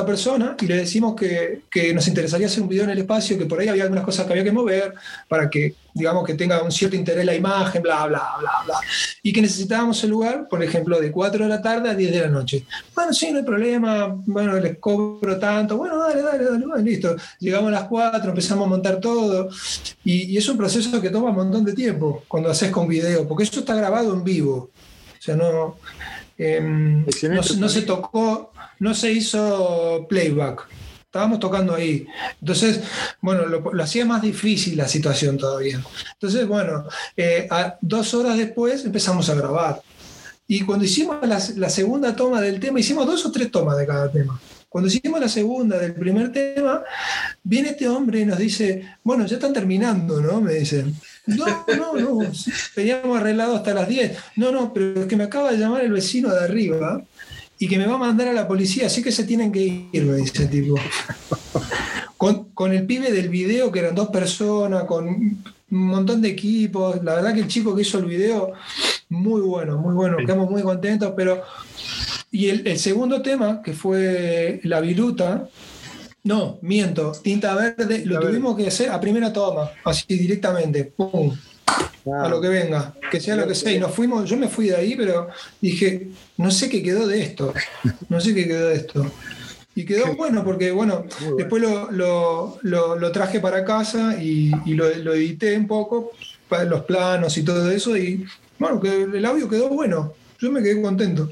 [0.04, 1.62] persona y le decimos que,
[1.94, 4.32] nos interesaría hacer un video en el espacio, que por ahí había algunas cosas que
[4.32, 4.92] había que mover
[5.28, 8.74] para que, digamos, que tenga un cierto interés la imagen, bla, bla, bla, bla.
[9.22, 12.20] Y que necesitábamos el lugar, por ejemplo, de 4 de la tarde a 10 de
[12.20, 12.66] la noche.
[12.94, 17.14] Bueno, sí, no hay problema, bueno, les cobro tanto, bueno, dale, dale, dale, listo.
[17.38, 19.48] Llegamos a las 4, empezamos a montar todo.
[20.04, 23.26] Y, y es un proceso que toma un montón de tiempo cuando haces con video,
[23.26, 24.70] porque eso está grabado en vivo.
[25.18, 25.76] O sea, no,
[26.38, 27.04] Em,
[27.58, 30.68] no, se tocó, no se hizo playback.
[31.04, 32.06] Estábamos tocando ahí.
[32.40, 32.80] Entonces,
[33.22, 35.82] bueno, lo, hacía más difícil la situación todavía.
[36.12, 36.84] Entonces, bueno,
[37.16, 37.48] eh,
[37.80, 39.80] dos horas después empezamos a grabar.
[40.46, 43.86] Y cuando hicimos la, la, segunda toma del tema, hicimos dos o tres tomas de
[43.86, 44.38] cada tema.
[44.68, 46.82] Cuando hicimos la segunda del primer tema,
[47.42, 50.40] viene este hombre y nos dice, bueno, ya están terminando, ¿no?
[50.40, 50.94] Me dicen.
[51.26, 51.44] No,
[51.76, 52.32] no, no,
[52.74, 54.16] teníamos arreglado hasta las 10.
[54.36, 57.02] No, no, pero es que me acaba de llamar el vecino de arriba
[57.58, 60.04] y que me va a mandar a la policía, así que se tienen que ir,
[60.04, 60.76] me dice el tipo.
[62.16, 67.02] Con, el pibe del video, que eran dos personas, con un montón de equipos.
[67.02, 68.52] La verdad que el chico que hizo el video,
[69.08, 71.42] muy bueno, muy bueno, quedamos muy contentos, pero...
[72.30, 75.48] Y el, el segundo tema, que fue La Viruta,
[76.26, 77.12] no, miento.
[77.22, 80.84] Tinta verde, lo tuvimos que hacer a primera toma, así directamente.
[80.84, 81.32] ¡Pum!
[82.20, 83.70] A lo que venga, que sea lo que sea.
[83.70, 85.28] Y nos fuimos, yo me fui de ahí, pero
[85.60, 86.08] dije,
[86.38, 87.54] no sé qué quedó de esto.
[88.08, 89.06] No sé qué quedó de esto.
[89.76, 91.04] Y quedó bueno, porque bueno,
[91.38, 96.10] después lo, traje para casa y, lo, lo, edité un poco,
[96.66, 97.96] los planos y todo eso.
[97.96, 98.26] Y
[98.58, 100.12] bueno, que el audio quedó bueno.
[100.40, 101.30] Yo me quedé contento.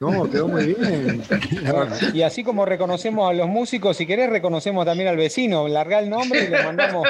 [0.00, 1.22] No, quedó muy bien.
[2.14, 5.68] y así como reconocemos a los músicos, si querés, reconocemos también al vecino.
[5.68, 7.06] Larga el nombre y le mandamos,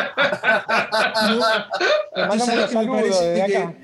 [2.14, 3.74] le mandamos los saludos desde acá.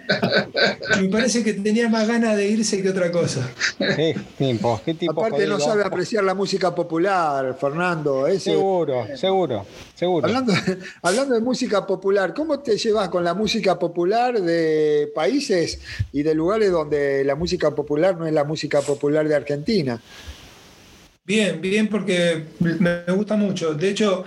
[1.00, 3.48] me parece que tenía más ganas de irse que otra cosa.
[3.78, 4.80] ¿Qué tipo?
[4.84, 8.26] ¿Qué tipo Aparte, no sabe apreciar la música popular, Fernando.
[8.38, 10.26] Seguro, seguro, seguro.
[10.26, 10.52] Hablando,
[11.02, 15.80] hablando de música popular, ¿cómo te llevas con la música popular de países
[16.12, 18.89] y de lugares donde la música popular no es la música popular?
[18.94, 20.00] Popular de Argentina.
[21.24, 23.74] Bien, bien, porque me gusta mucho.
[23.74, 24.24] De hecho,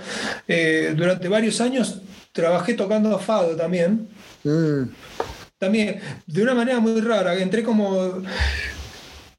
[0.48, 2.02] eh, durante varios años
[2.32, 4.08] trabajé tocando fado también.
[4.44, 4.84] Mm.
[5.58, 7.36] También, de una manera muy rara.
[7.36, 8.22] Entré como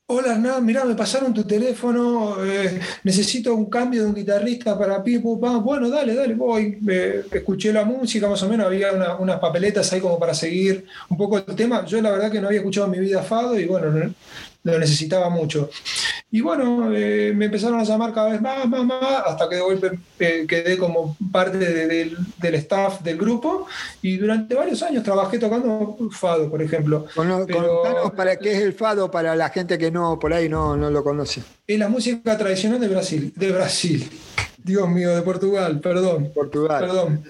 [0.06, 5.02] Hola Hernán, mirá, me pasaron tu teléfono, eh, necesito un cambio de un guitarrista para
[5.02, 6.78] pi, Bueno, dale, dale, voy.
[7.32, 11.38] escuché la música, más o menos, había unas papeletas ahí como para seguir un poco
[11.38, 11.86] el tema.
[11.86, 14.12] Yo la verdad que no había escuchado en mi vida Fado y bueno,
[14.64, 15.70] lo necesitaba mucho.
[16.30, 19.60] Y bueno, eh, me empezaron a llamar cada vez más, más, más, hasta que de
[19.60, 23.66] golpe eh, quedé como parte del staff del grupo
[24.02, 27.06] y durante varios años trabajé tocando fado, por ejemplo.
[27.14, 30.90] contanos para qué es el fado para la gente que no por ahí no, no
[30.90, 31.42] lo conoce.
[31.66, 34.10] Es la música tradicional de Brasil, de Brasil.
[34.64, 36.32] Dios mío, de Portugal, perdón.
[36.34, 36.80] Portugal.
[36.80, 37.22] Perdón.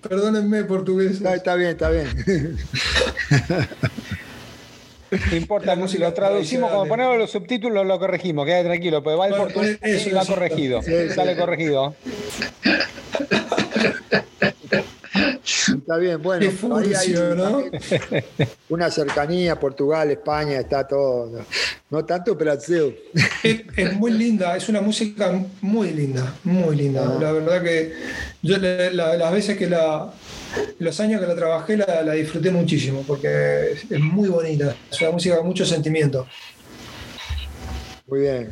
[0.00, 1.20] Perdónenme, portugués.
[1.20, 2.06] está bien, está bien.
[5.10, 9.28] No importa, si lo traducimos, como ponemos los subtítulos, lo corregimos, queda tranquilo, pues va
[9.28, 10.80] el portugués y va corregido.
[11.14, 11.94] sale corregido.
[15.48, 16.46] Está bien, bueno,
[18.68, 21.42] una cercanía, Portugal, España, está todo.
[21.90, 22.94] No tanto Brasil.
[23.42, 25.32] Es, es muy linda, es una música
[25.62, 27.02] muy linda, muy linda.
[27.06, 27.18] Ah.
[27.18, 27.94] La verdad que
[28.42, 30.12] yo las veces que la,
[30.78, 35.38] los años que la trabajé la, disfruté muchísimo porque es, muy bonita, es una música
[35.38, 36.26] con mucho sentimiento.
[38.08, 38.50] Muy bien.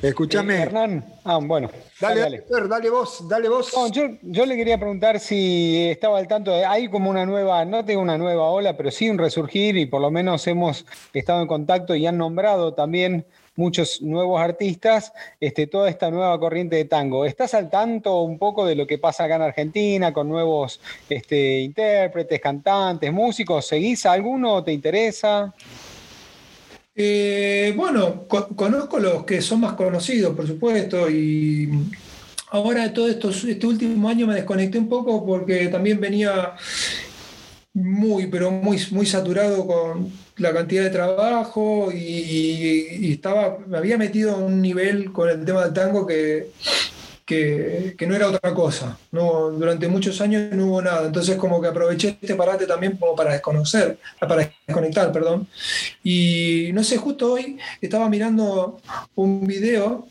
[0.00, 0.56] Escúchame.
[0.56, 1.70] Eh, Hernán, ah, bueno.
[2.00, 3.72] Dale, dale, dale, vos, dale vos.
[3.92, 8.02] yo, le quería preguntar si estaba al tanto, de, hay como una nueva, no tengo
[8.02, 11.94] una nueva ola, pero sí un resurgir y por lo menos hemos estado en contacto
[11.94, 13.24] y han nombrado también
[13.56, 17.24] muchos nuevos artistas, este, toda esta nueva corriente de tango.
[17.24, 21.60] ¿Estás al tanto un poco de lo que pasa acá en Argentina con nuevos este,
[21.60, 23.66] intérpretes, cantantes, músicos?
[23.66, 24.64] ¿Seguís a alguno?
[24.64, 25.54] ¿Te interesa?
[26.96, 31.68] Eh, bueno, conozco los que son más conocidos, por supuesto, y
[32.50, 36.54] ahora todo esto, este último año me desconecté un poco porque también venía
[37.72, 44.36] muy, pero muy, muy saturado con la cantidad de trabajo y, estaba, me había metido
[44.36, 46.50] a un nivel con el tema del tango que,
[47.24, 48.98] que, no era otra cosa.
[49.12, 51.06] No, durante muchos años no hubo nada.
[51.06, 55.46] Entonces como que aproveché este parate también como para desconocer, para desconectar, perdón.
[56.02, 58.80] Y no sé, justo hoy estaba mirando
[59.14, 60.06] un video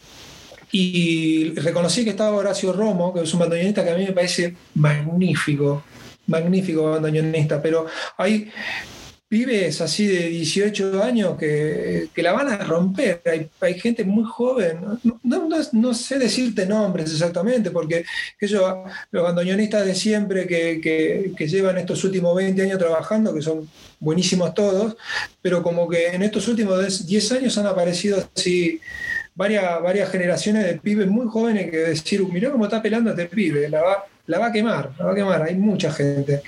[0.71, 4.55] y reconocí que estaba Horacio Romo, que es un bandoneonista que a mí me parece
[4.73, 5.83] magnífico,
[6.25, 7.85] magnífico bandoneonista, pero
[8.17, 8.51] hay
[9.33, 13.19] pibes así de 18 años que, que la van a romper.
[13.25, 14.81] Hay, hay gente muy joven.
[15.03, 18.05] No, no, no, sé decirte nombres exactamente, porque
[18.39, 20.79] yo, los bandoneonistas de siempre que,
[21.35, 23.67] que, llevan estos últimos 20 años trabajando, que son
[23.99, 24.97] buenísimos todos,
[25.41, 28.79] pero como que en estos últimos 10 años han aparecido así
[29.33, 33.67] varias, varias generaciones de pibes muy jóvenes que decir, mirá cómo está pelando este pibe,
[33.67, 35.41] la va, la va a quemar, la va a quemar.
[35.41, 36.43] Hay mucha gente,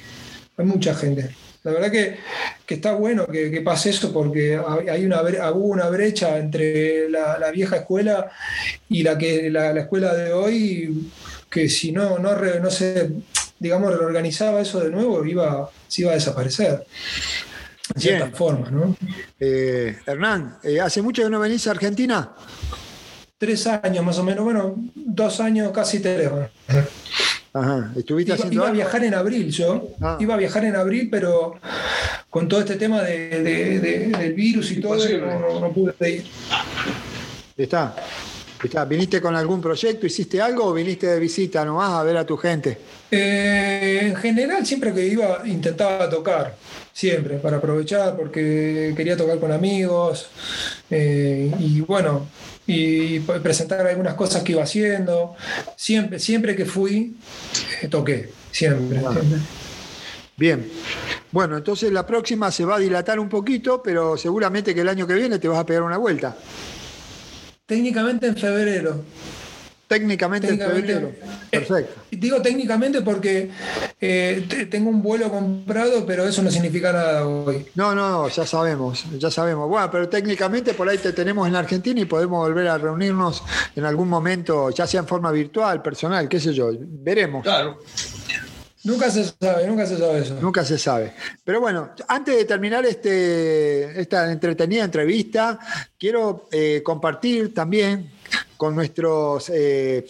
[0.55, 1.44] hay mucha gente.
[1.65, 2.17] La verdad que,
[2.63, 7.39] que está bueno que, que, pase eso porque hay una, hubo una brecha entre la,
[7.39, 8.29] la vieja escuela
[8.87, 11.09] y la, que, la, la, escuela de hoy
[11.49, 13.09] que si no, no, no se,
[13.57, 16.85] digamos, reorganizaba eso de nuevo, iba, se iba a desaparecer.
[17.95, 18.95] De cierta forma, ¿no?
[19.39, 22.31] Eh, Hernán, eh, ¿hace mucho que no venís a Argentina?
[23.39, 26.29] Tres años más o menos, bueno, dos años, casi tres.
[27.55, 27.93] Ajá.
[27.95, 30.17] ¿Estuviste iba, haciendo iba a viajar en abril yo, Ah.
[30.19, 31.55] iba a viajar en abril, pero
[32.29, 36.25] con todo este tema de, de- de- del virus y todo, no- no pude ir.
[37.55, 37.95] Está.
[38.61, 38.83] Está.
[38.83, 40.05] ¿Viniste con algún proyecto?
[40.05, 42.77] ¿Hiciste algo o viniste de visita nomás a ver a tu gente?
[43.11, 46.55] Eh, en general, siempre que iba, intentaba tocar,
[46.91, 50.27] siempre, para aprovechar, porque quería tocar con amigos,
[50.89, 52.25] eh, y bueno,
[52.67, 55.35] y presentar algunas cosas que iba haciendo.
[55.75, 57.15] Siempre, siempre que fui,
[57.81, 58.99] eh, toqué, siempre.
[58.99, 59.39] Siempre.
[60.37, 60.69] Bien.
[61.31, 65.07] Bueno, entonces la próxima se va a dilatar un poquito, pero seguramente que el año
[65.07, 66.35] que viene te vas a pegar una vuelta.
[67.65, 69.03] Técnicamente en febrero.
[69.87, 71.15] Técnicamente en Técnicamente, febrero.
[71.51, 72.01] eh, Perfecto.
[72.11, 73.51] Digo técnicamente porque
[74.01, 77.67] eh, te- tengo un vuelo comprado, pero eso no significa nada hoy.
[77.75, 79.69] No, no, ya sabemos, ya sabemos.
[79.69, 83.43] Bueno, pero técnicamente por ahí te tenemos en Argentina y podemos volver a reunirnos
[83.75, 86.71] en algún momento, ya sea en forma virtual, personal, qué sé yo.
[86.79, 87.43] Veremos.
[87.43, 87.77] Claro.
[88.83, 90.37] Nunca se sabe, nunca se sabe eso.
[90.39, 91.13] Nunca se sabe.
[91.43, 95.57] Pero bueno, antes de terminar este, esta entretenida entrevista,
[95.97, 98.11] quiero eh, compartir también
[98.57, 100.05] con nuestros eh,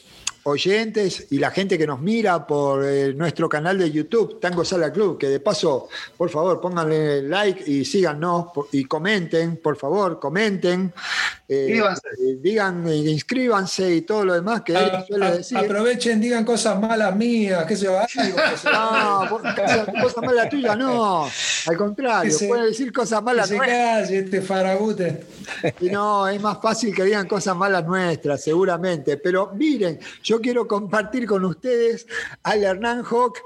[0.48, 4.91] oyentes y la gente que nos mira por eh, nuestro canal de YouTube, Tango Sala
[4.93, 10.93] Club, que de paso, por favor, pónganle like y síganos y comenten, por favor, comenten.
[11.48, 12.08] Eh, Inscríbanse.
[12.20, 15.58] eh, digan, eh, inscríbanse y todo lo demás que él A- suele a- decir.
[15.58, 19.41] aprovechen, digan cosas malas mías, qué sé yo, algo que se- No, vos-
[20.02, 21.28] cosas, malas tuyas no.
[21.68, 24.02] Al contrario, se- pueden decir cosas malas se nuestras.
[24.08, 25.24] calle este faragute.
[25.82, 29.18] Y no, es más fácil que digan cosas malas nuestras, seguramente.
[29.18, 32.08] Pero miren, yo quiero compartir con ustedes
[32.44, 33.40] al Hernán Hawk,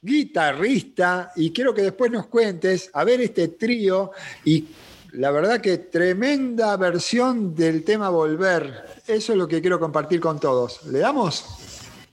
[0.00, 4.12] guitarrista, y quiero que después nos cuentes, a ver este trío,
[4.44, 4.68] y
[5.12, 9.02] la verdad que tremenda versión del tema Volver.
[9.06, 10.84] Eso es lo que quiero compartir con todos.
[10.86, 11.44] ¿Le damos?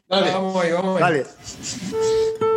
[0.08, 0.32] Dale.
[0.32, 1.24] Vamos ahí, vamos ahí.
[1.24, 2.49] Dale.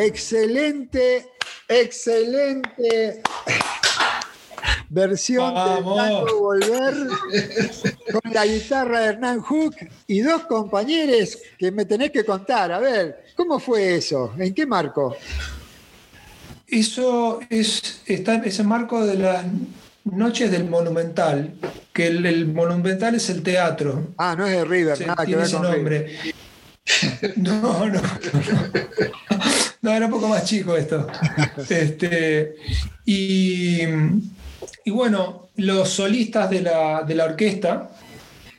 [0.00, 1.26] Excelente,
[1.68, 3.20] excelente
[4.88, 5.96] versión de Vamos.
[5.98, 6.94] Tango Volver
[8.10, 9.76] con la guitarra de Hernán Hook
[10.06, 12.72] y dos compañeros que me tenés que contar.
[12.72, 14.32] A ver, ¿cómo fue eso?
[14.38, 15.14] ¿En qué marco?
[16.66, 19.44] Eso es, está en ese marco de las
[20.04, 21.52] noches del Monumental,
[21.92, 24.14] que el, el Monumental es el teatro.
[24.16, 25.76] Ah, no es de River, Sí, nada que tiene ver ese con River.
[25.76, 26.16] nombre.
[27.36, 28.00] No, no, no.
[29.82, 31.06] No, era un poco más chico esto.
[31.68, 32.56] Este,
[33.04, 33.80] y,
[34.84, 37.90] y bueno, los solistas de la, de la orquesta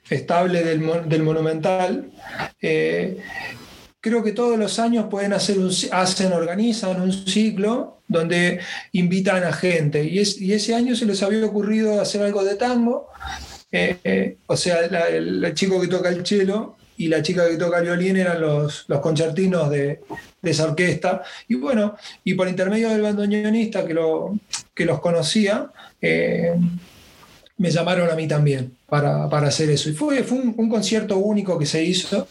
[0.10, 2.12] estable del, del Monumental,
[2.62, 3.18] eh,
[4.00, 8.60] creo que todos los años pueden hacer un, hacen, organizan un ciclo donde
[8.92, 10.04] invitan a gente.
[10.04, 13.08] Y, es- y ese año se les había ocurrido hacer algo de tango.
[13.72, 17.48] Eh, eh, o sea, la- el, el chico que toca el cello y la chica
[17.50, 20.02] que toca el violín eran los, los concertinos de,
[20.42, 21.24] de esa orquesta.
[21.48, 24.38] Y bueno, y por intermedio del bandoneonista que, lo,
[24.76, 25.72] que los conocía,
[26.02, 26.54] eh,
[27.58, 29.90] me llamaron a mí también para, para hacer eso.
[29.90, 32.28] Y fue, fue un, un concierto único que se hizo.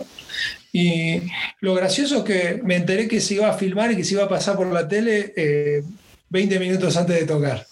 [0.73, 1.23] Y
[1.61, 4.25] lo gracioso es que me enteré que se iba a filmar y que se iba
[4.25, 5.83] a pasar por la tele eh,
[6.29, 7.67] 20 minutos antes de tocar.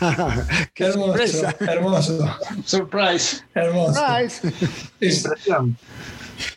[0.74, 1.56] ¡Qué hermoso, sorpresa!
[1.60, 3.38] hermoso, Surprise.
[3.54, 4.00] hermoso.
[4.18, 4.48] Nice.
[5.00, 5.76] Es- Impresión.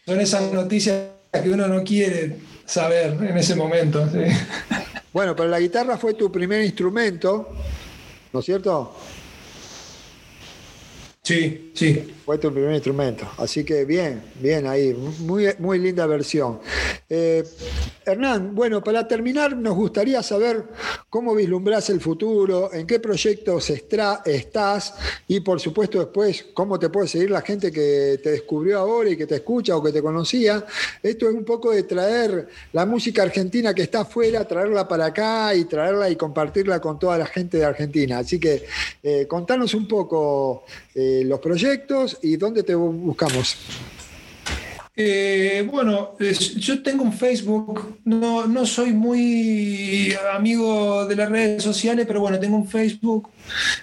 [0.06, 4.08] Son esas noticias que uno no quiere saber en ese momento.
[4.10, 4.20] ¿sí?
[5.14, 7.50] Bueno, pero la guitarra fue tu primer instrumento,
[8.32, 8.96] ¿no es cierto?
[11.22, 12.16] Sí, sí.
[12.26, 13.28] Fue tu primer instrumento.
[13.38, 14.94] Así que bien, bien ahí.
[15.20, 16.60] Muy, muy linda versión.
[17.10, 17.44] Eh,
[18.06, 20.64] Hernán, bueno, para terminar, nos gustaría saber
[21.10, 24.94] cómo vislumbras el futuro, en qué proyectos estra- estás
[25.28, 29.18] y, por supuesto, después, cómo te puede seguir la gente que te descubrió ahora y
[29.18, 30.64] que te escucha o que te conocía.
[31.02, 35.54] Esto es un poco de traer la música argentina que está afuera, traerla para acá
[35.56, 38.20] y traerla y compartirla con toda la gente de Argentina.
[38.20, 38.64] Así que
[39.04, 40.64] eh, contanos un poco
[40.96, 43.56] eh, los proyectos y dónde te bu- buscamos.
[44.96, 46.18] Eh, bueno,
[46.58, 52.38] yo tengo un Facebook, no, no soy muy amigo de las redes sociales, pero bueno,
[52.40, 53.30] tengo un Facebook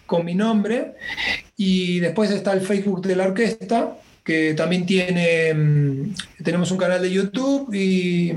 [0.07, 0.93] con mi nombre
[1.57, 6.15] y después está el Facebook de la orquesta, que también tiene, mm,
[6.45, 8.35] tenemos un canal de YouTube y,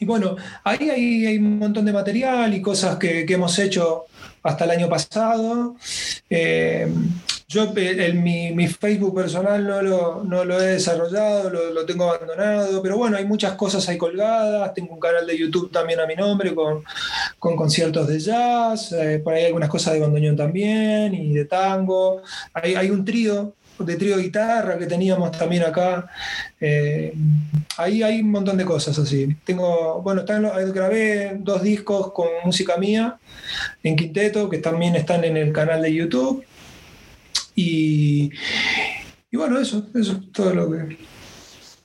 [0.00, 4.06] bueno, ahí hay, un montón de material y cosas que, que hemos hecho
[4.42, 5.76] hasta el año pasado.
[6.30, 6.90] Eh,
[7.52, 11.84] yo eh, el- mi, mi Facebook personal no lo, no lo he desarrollado, lo, lo
[11.86, 14.72] tengo abandonado, pero bueno, hay muchas cosas ahí colgadas.
[14.74, 16.82] Tengo un canal de YouTube también a mi nombre con,
[17.38, 22.22] con conciertos de jazz, eh, por ahí algunas cosas de bandoneón también y de tango.
[22.54, 26.06] Hay, hay un trío de trío guitarra que teníamos también acá.
[26.60, 27.12] Eh,
[27.78, 29.34] ahí hay un montón de cosas así.
[29.44, 30.42] Tengo, bueno, están,
[30.72, 33.18] grabé dos discos con música mía
[33.82, 36.44] en quinteto que también están en el canal de YouTube.
[37.54, 38.30] Y,
[39.30, 40.98] y bueno, eso, eso es todo lo que,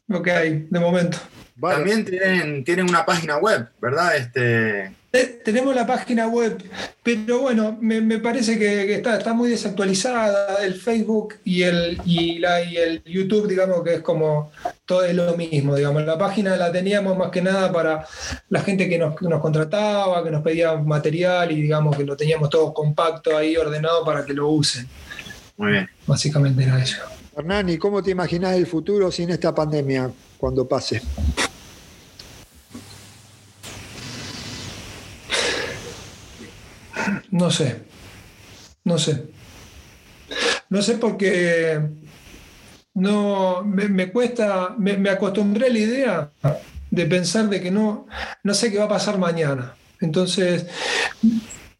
[0.07, 1.17] lo que hay de momento.
[1.55, 1.75] Vale.
[1.77, 4.15] También tienen, tienen una página web, ¿verdad?
[4.15, 6.61] Este, Eh, Tenemos la página web,
[7.01, 11.99] pero bueno, me, me parece que, que está, está muy desactualizada el Facebook y el,
[12.05, 14.51] y, la, y el YouTube, digamos que es como
[14.85, 16.05] todo es lo mismo, digamos.
[16.05, 18.05] La página la teníamos más que nada para
[18.49, 22.15] la gente que nos, que nos contrataba, que nos pedía material y digamos que lo
[22.15, 24.87] teníamos todo compacto ahí ordenado para que lo usen.
[25.57, 25.89] Muy bien.
[26.05, 27.01] Básicamente era eso.
[27.35, 31.01] Hernán, ¿y cómo te imaginas el futuro sin esta pandemia cuando pase?
[37.31, 37.81] No sé.
[38.83, 39.25] No sé.
[40.69, 41.79] No sé porque
[42.93, 46.31] no me, me cuesta, me, me acostumbré a la idea
[46.89, 48.07] de pensar de que no,
[48.43, 49.75] no sé qué va a pasar mañana.
[50.01, 50.65] Entonces,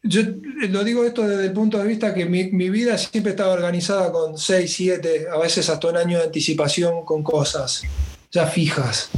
[0.08, 0.22] yo
[0.68, 4.10] lo digo esto desde el punto de vista que mi, mi vida siempre estaba organizada
[4.10, 7.82] con 6, 7, a veces hasta un año de anticipación con cosas
[8.30, 9.10] ya fijas.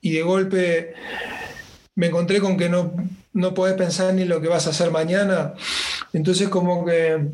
[0.00, 0.94] Y de golpe
[1.94, 2.94] me encontré con que no,
[3.32, 5.54] no podés pensar ni lo que vas a hacer mañana.
[6.12, 7.28] Entonces como que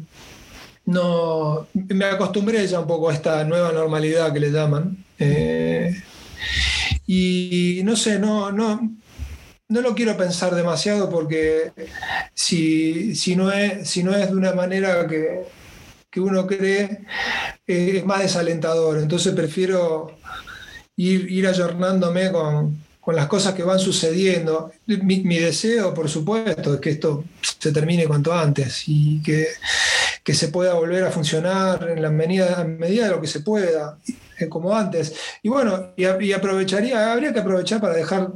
[0.86, 5.04] no me acostumbré ya un poco a esta nueva normalidad que le llaman.
[5.18, 5.94] Eh,
[7.06, 8.90] y no sé, no, no,
[9.68, 11.72] no lo quiero pensar demasiado porque
[12.34, 15.44] si, si, no, es, si no es de una manera que,
[16.10, 17.04] que uno cree,
[17.66, 18.98] eh, es más desalentador.
[18.98, 20.16] Entonces prefiero
[20.96, 24.72] ir, ir ayornándome con, con las cosas que van sucediendo.
[24.86, 29.46] Mi, deseo, por supuesto, es que esto se termine cuanto antes y que,
[30.24, 33.96] que se pueda volver a funcionar en la medida, medida de lo que se pueda,
[34.40, 35.14] eh, como antes.
[35.40, 38.32] Y bueno, y, aprovecharía, habría que aprovechar para dejar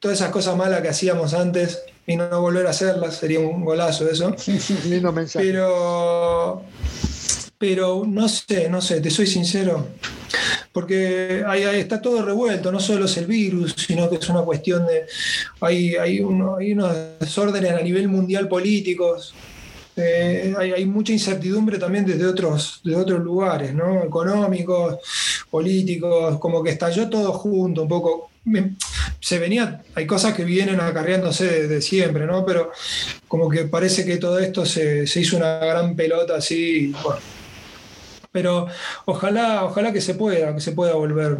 [0.00, 3.64] todas esas cosas malas que hacíamos antes y no, no volver a hacerlas, sería un
[3.64, 4.34] golazo eso.
[4.88, 5.44] Lindo mensaje.
[5.44, 6.62] Pero,
[7.58, 9.86] pero no sé, no sé, te soy sincero
[10.72, 14.42] porque ahí, ahí, está todo revuelto, no solo es el virus, sino que es una
[14.42, 15.06] cuestión de,
[15.60, 19.34] hay, hay, uno, hay unos desórdenes a nivel mundial políticos,
[19.96, 24.04] eh, hay, hay, mucha incertidumbre también desde otros, de otros lugares, ¿no?
[24.04, 24.98] económicos,
[25.50, 28.30] políticos, como que estalló todo junto, un poco.
[29.20, 32.44] Se venía, hay cosas que vienen acarreándose de, siempre, ¿no?
[32.44, 32.72] Pero
[33.26, 36.92] como que parece que todo esto se, se hizo una gran pelota así,
[38.32, 38.66] pero
[39.06, 41.38] ojalá, ojalá que se pueda, que se pueda volver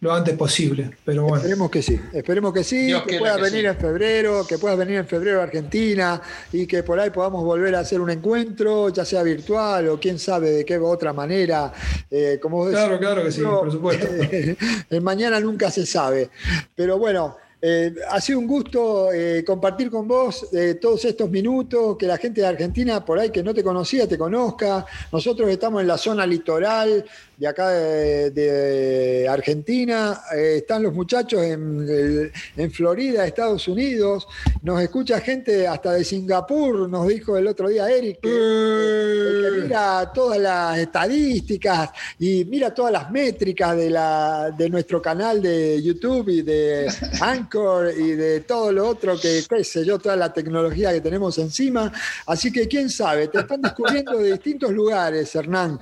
[0.00, 0.90] lo antes posible.
[1.04, 1.36] Pero bueno.
[1.36, 3.66] Esperemos que sí, esperemos que sí, Dios que pueda venir sí.
[3.66, 6.20] en febrero, que pueda venir en febrero a Argentina
[6.52, 10.18] y que por ahí podamos volver a hacer un encuentro, ya sea virtual o quién
[10.18, 11.72] sabe de qué otra manera.
[12.10, 14.06] Eh, como claro, decís, claro que sí, por supuesto.
[14.90, 16.30] el mañana nunca se sabe.
[16.74, 17.36] Pero bueno.
[17.68, 22.18] Eh, ha sido un gusto eh, compartir con vos eh, todos estos minutos, que la
[22.18, 24.84] gente de Argentina por ahí que no te conocía te conozca.
[25.10, 27.04] Nosotros estamos en la zona litoral
[27.36, 34.26] de acá de, de Argentina, eh, están los muchachos en, en, Florida, Estados Unidos,
[34.62, 40.10] nos escucha gente hasta de Singapur, nos dijo el otro día Eric, que, que mira
[40.14, 46.28] todas las estadísticas y mira todas las métricas de, la, de nuestro canal de YouTube
[46.30, 50.92] y de Anchor y de todo lo otro que, qué sé yo, toda la tecnología
[50.92, 51.92] que tenemos encima.
[52.26, 55.78] Así que quién sabe, te están descubriendo de distintos lugares, Hernán.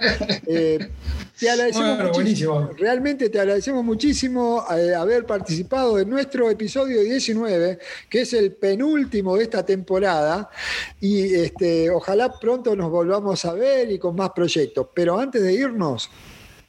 [0.47, 0.91] Eh,
[1.45, 2.53] te agradecemos bueno, muchísimo.
[2.55, 2.79] buenísimo.
[2.79, 7.79] Realmente te agradecemos muchísimo eh, haber participado en nuestro episodio 19,
[8.09, 10.49] que es el penúltimo de esta temporada.
[11.01, 14.89] Y este, ojalá pronto nos volvamos a ver y con más proyectos.
[14.95, 16.09] Pero antes de irnos,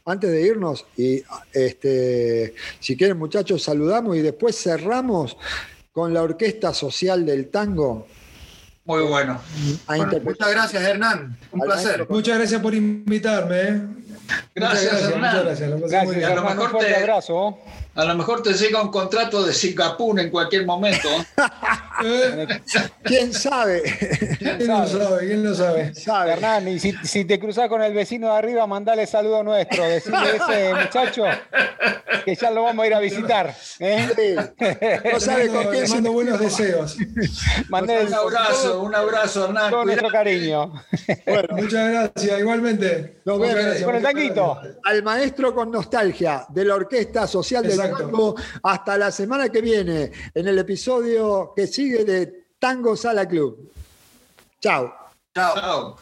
[0.05, 1.23] antes de irnos, y
[1.53, 5.37] este, si quieren muchachos, saludamos y después cerramos
[5.93, 8.05] con la Orquesta Social del Tango.
[8.83, 9.41] Muy bueno.
[9.87, 11.37] bueno muchas gracias, Hernán.
[11.51, 12.05] Un placer.
[12.07, 14.04] Muchas gracias por invitarme.
[14.55, 15.31] Gracias, muchas gracias, Hernán.
[15.31, 15.69] Muchas gracias.
[15.69, 16.25] Lo Gracias, muy bien.
[16.25, 17.57] a lo Hernán, mejor un fuerte te- abrazo.
[17.95, 21.07] A lo mejor te llega un contrato de Singapur en cualquier momento.
[22.03, 22.47] Eh,
[23.03, 23.81] ¿Quién sabe?
[24.37, 25.27] ¿Quién lo sabe?
[25.27, 25.95] ¿Quién lo sabe?
[25.95, 26.31] sabe.
[26.33, 29.83] Hernán, y si, si te cruzas con el vecino de arriba, mandale saludo nuestro.
[29.85, 31.23] Decirle a ese muchacho
[32.25, 33.55] que ya lo vamos a ir a visitar.
[33.79, 34.09] ¿eh?
[34.15, 35.09] Sí.
[35.13, 36.97] No sabe con quién mando buenos deseos.
[37.69, 39.71] Mandale un abrazo, un abrazo, Hernán.
[39.71, 40.73] todo nuestro cariño.
[41.25, 43.21] Bueno, Muchas gracias, igualmente.
[43.23, 43.83] Nos vemos.
[43.83, 44.59] Con el tanguito.
[44.83, 48.35] al maestro con nostalgia de la Orquesta Social del Exacto.
[48.63, 53.71] Hasta la semana que viene en el episodio que sigue de Tango Sala Club.
[54.59, 54.93] Chao.
[55.33, 55.55] Chao.
[55.55, 55.95] Chao.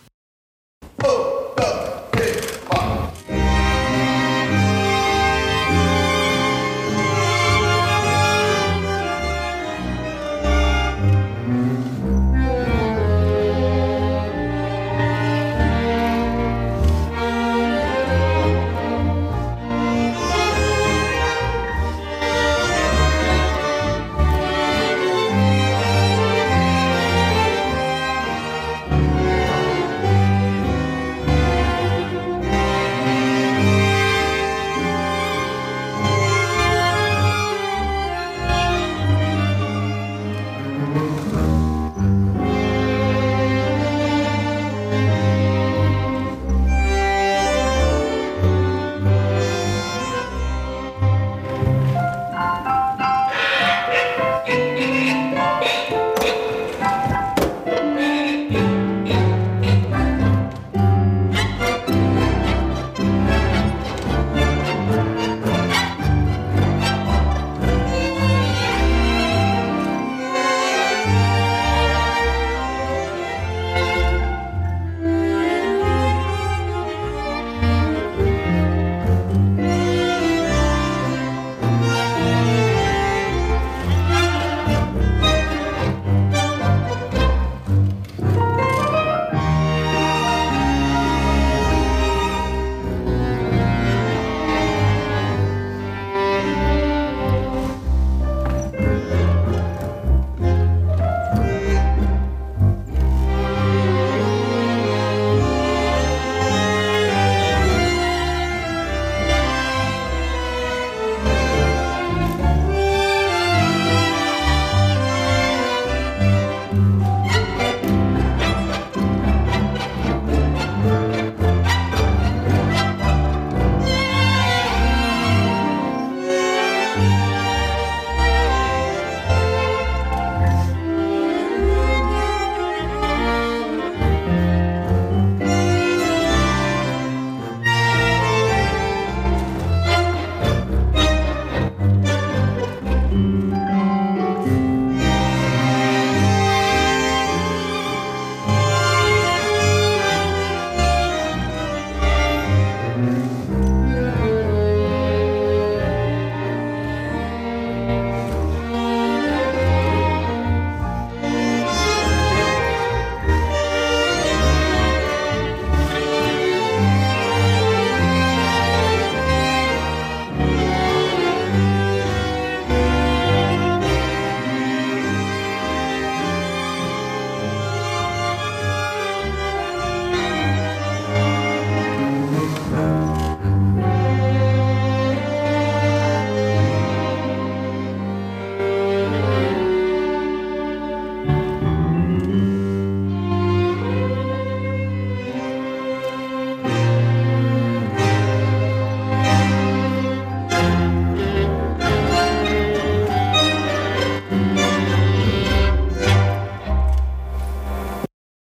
[1.06, 1.43] Oh.